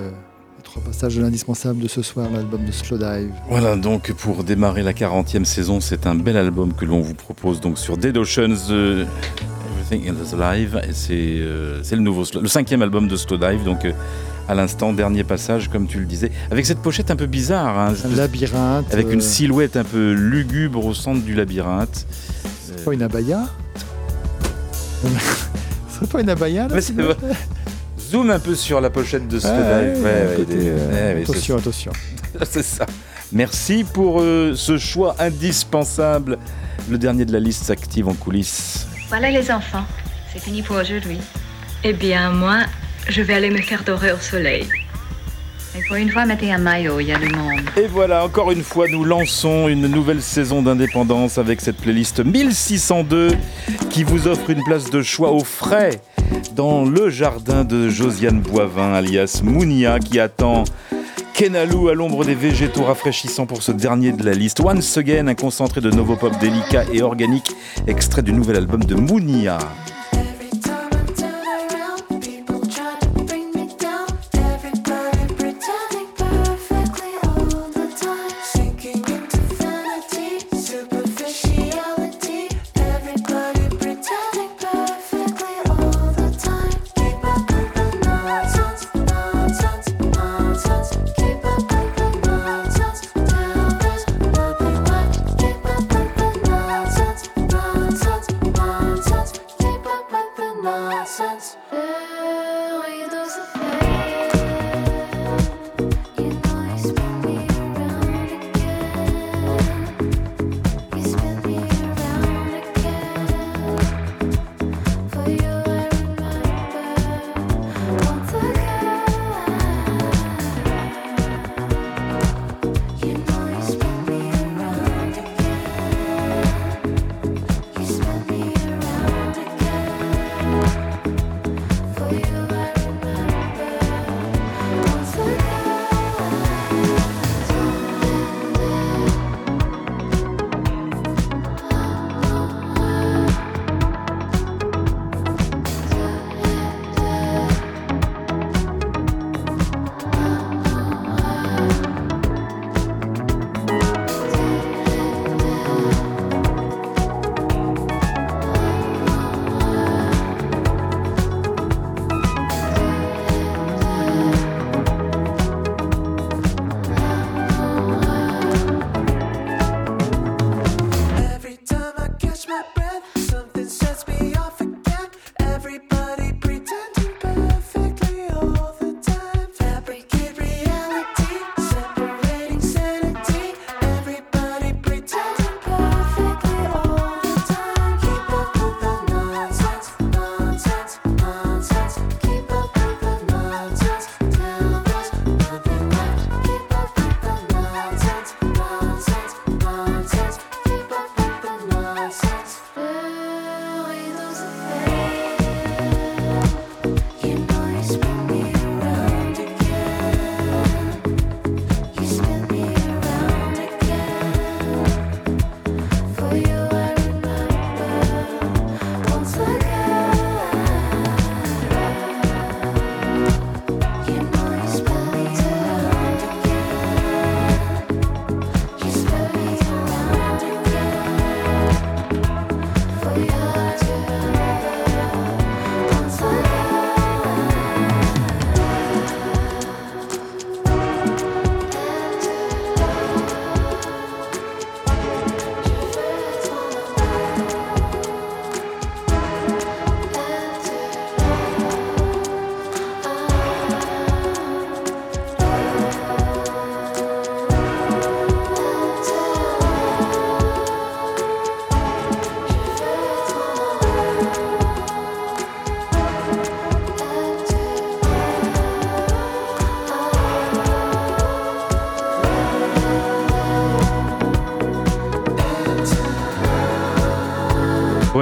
[0.58, 3.32] les trois passages de l'indispensable de ce soir, l'album de Slowdive.
[3.50, 7.60] Voilà, donc pour démarrer la 40e saison, c'est un bel album que l'on vous propose
[7.62, 8.70] donc sur Dead Oceans.
[8.72, 9.06] euh,
[9.86, 13.86] Everything is Alive, et c'est euh, c'est le nouveau, le cinquième album de Slowdive, donc
[13.86, 13.92] euh,
[14.48, 17.94] à l'instant, dernier passage, comme tu le disais, avec cette pochette un peu bizarre, hein,
[18.06, 18.94] Un labyrinthe.
[18.94, 22.06] avec une euh, silhouette un peu lugubre au centre du labyrinthe.
[22.66, 23.44] C'est pas une abaya?
[25.90, 26.94] Ce serait pas une abaya là Mais c'est.
[28.14, 31.92] Zoom un peu sur la pochette de ouais, c'est attention, attention.
[32.44, 32.86] C'est ça.
[33.32, 36.38] Merci pour euh, ce choix indispensable.
[36.92, 38.86] Le dernier de la liste s'active en coulisses.
[39.10, 39.86] Voilà les enfants,
[40.32, 41.18] c'est fini pour aujourd'hui.
[41.84, 42.60] Eh bien, moi,
[43.10, 44.68] je vais aller me faire dorer au soleil.
[45.76, 47.62] Et pour une fois, mettez un maillot, il y a du monde.
[47.76, 53.32] Et voilà, encore une fois, nous lançons une nouvelle saison d'indépendance avec cette playlist 1602
[53.90, 56.00] qui vous offre une place de choix au frais
[56.56, 60.64] dans le jardin de Josiane Boivin, alias Mounia, qui attend
[61.34, 64.60] Kenalou à l'ombre des végétaux rafraîchissants pour ce dernier de la liste.
[64.60, 67.52] Once Again, un concentré de Novopop délicat et organique,
[67.88, 69.58] extrait du nouvel album de Mounia.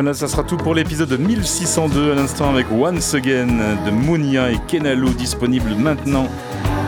[0.01, 4.57] Voilà, ça sera tout pour l'épisode 1602 à l'instant avec Once Again de Mounia et
[4.67, 6.27] Kenalo disponible maintenant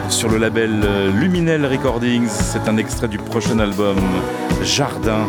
[0.09, 2.27] sur le label euh, Luminel Recordings.
[2.27, 3.97] C'est un extrait du prochain album
[4.63, 5.27] Jardin,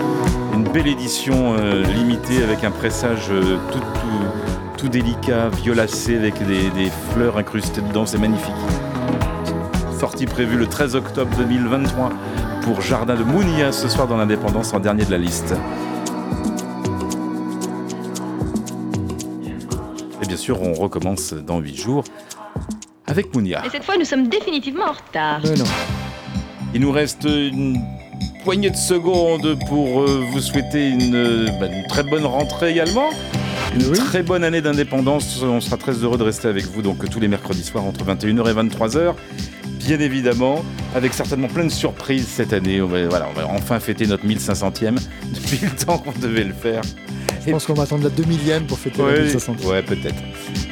[0.55, 3.59] une belle édition euh, limitée avec un pressage euh,
[4.79, 8.55] tout, délicat, violacé avec des, des fleurs incrustées dedans, c'est magnifique.
[10.01, 12.09] Sortie prévue le 13 octobre 2023
[12.63, 15.55] pour Jardin de Mounia ce soir dans l'Indépendance en dernier de la liste.
[20.45, 22.05] Sûr, on recommence dans 8 jours
[23.07, 23.65] avec Mounia.
[23.65, 25.41] Et cette fois, nous sommes définitivement en retard.
[26.75, 27.81] Il nous reste une
[28.45, 33.09] poignée de secondes pour euh, vous souhaiter une, euh, bah, une très bonne rentrée également.
[33.75, 35.43] Une très bonne année d'indépendance.
[35.43, 38.51] On sera très heureux de rester avec vous donc tous les mercredis soirs entre 21h
[38.51, 39.15] et 23h.
[39.79, 40.63] Bien évidemment,
[40.95, 42.83] avec certainement plein de surprises cette année.
[42.83, 44.95] On va, voilà, on va enfin fêter notre 1500e
[45.35, 46.83] depuis le temps qu'on devait le faire.
[47.47, 49.57] Je pense qu'on va attendre la 2000e pour fêter la Ouais, 1500.
[49.67, 50.15] ouais, peut-être.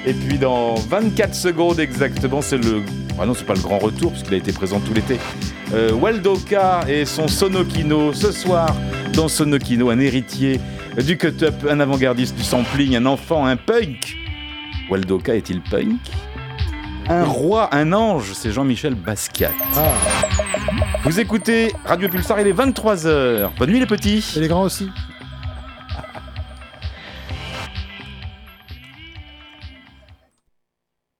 [0.06, 2.82] Et puis dans 24 secondes exactement, c'est le.
[3.20, 5.18] Ah non, c'est pas le grand retour puisqu'il a été présent tout l'été.
[5.74, 8.74] Euh, Waldoka et son Sonokino ce soir
[9.12, 10.60] dans Sonokino, un héritier
[11.04, 14.16] du cut-up, un avant-gardiste du sampling, un enfant, un punk.
[14.90, 15.98] Waldoka est-il punk?
[17.08, 19.50] Un roi, un ange, c'est Jean-Michel Basquiat.
[21.04, 23.50] Vous écoutez Radio Pulsar, il est 23h.
[23.58, 24.24] Bonne nuit les petits.
[24.36, 24.88] Et les grands aussi.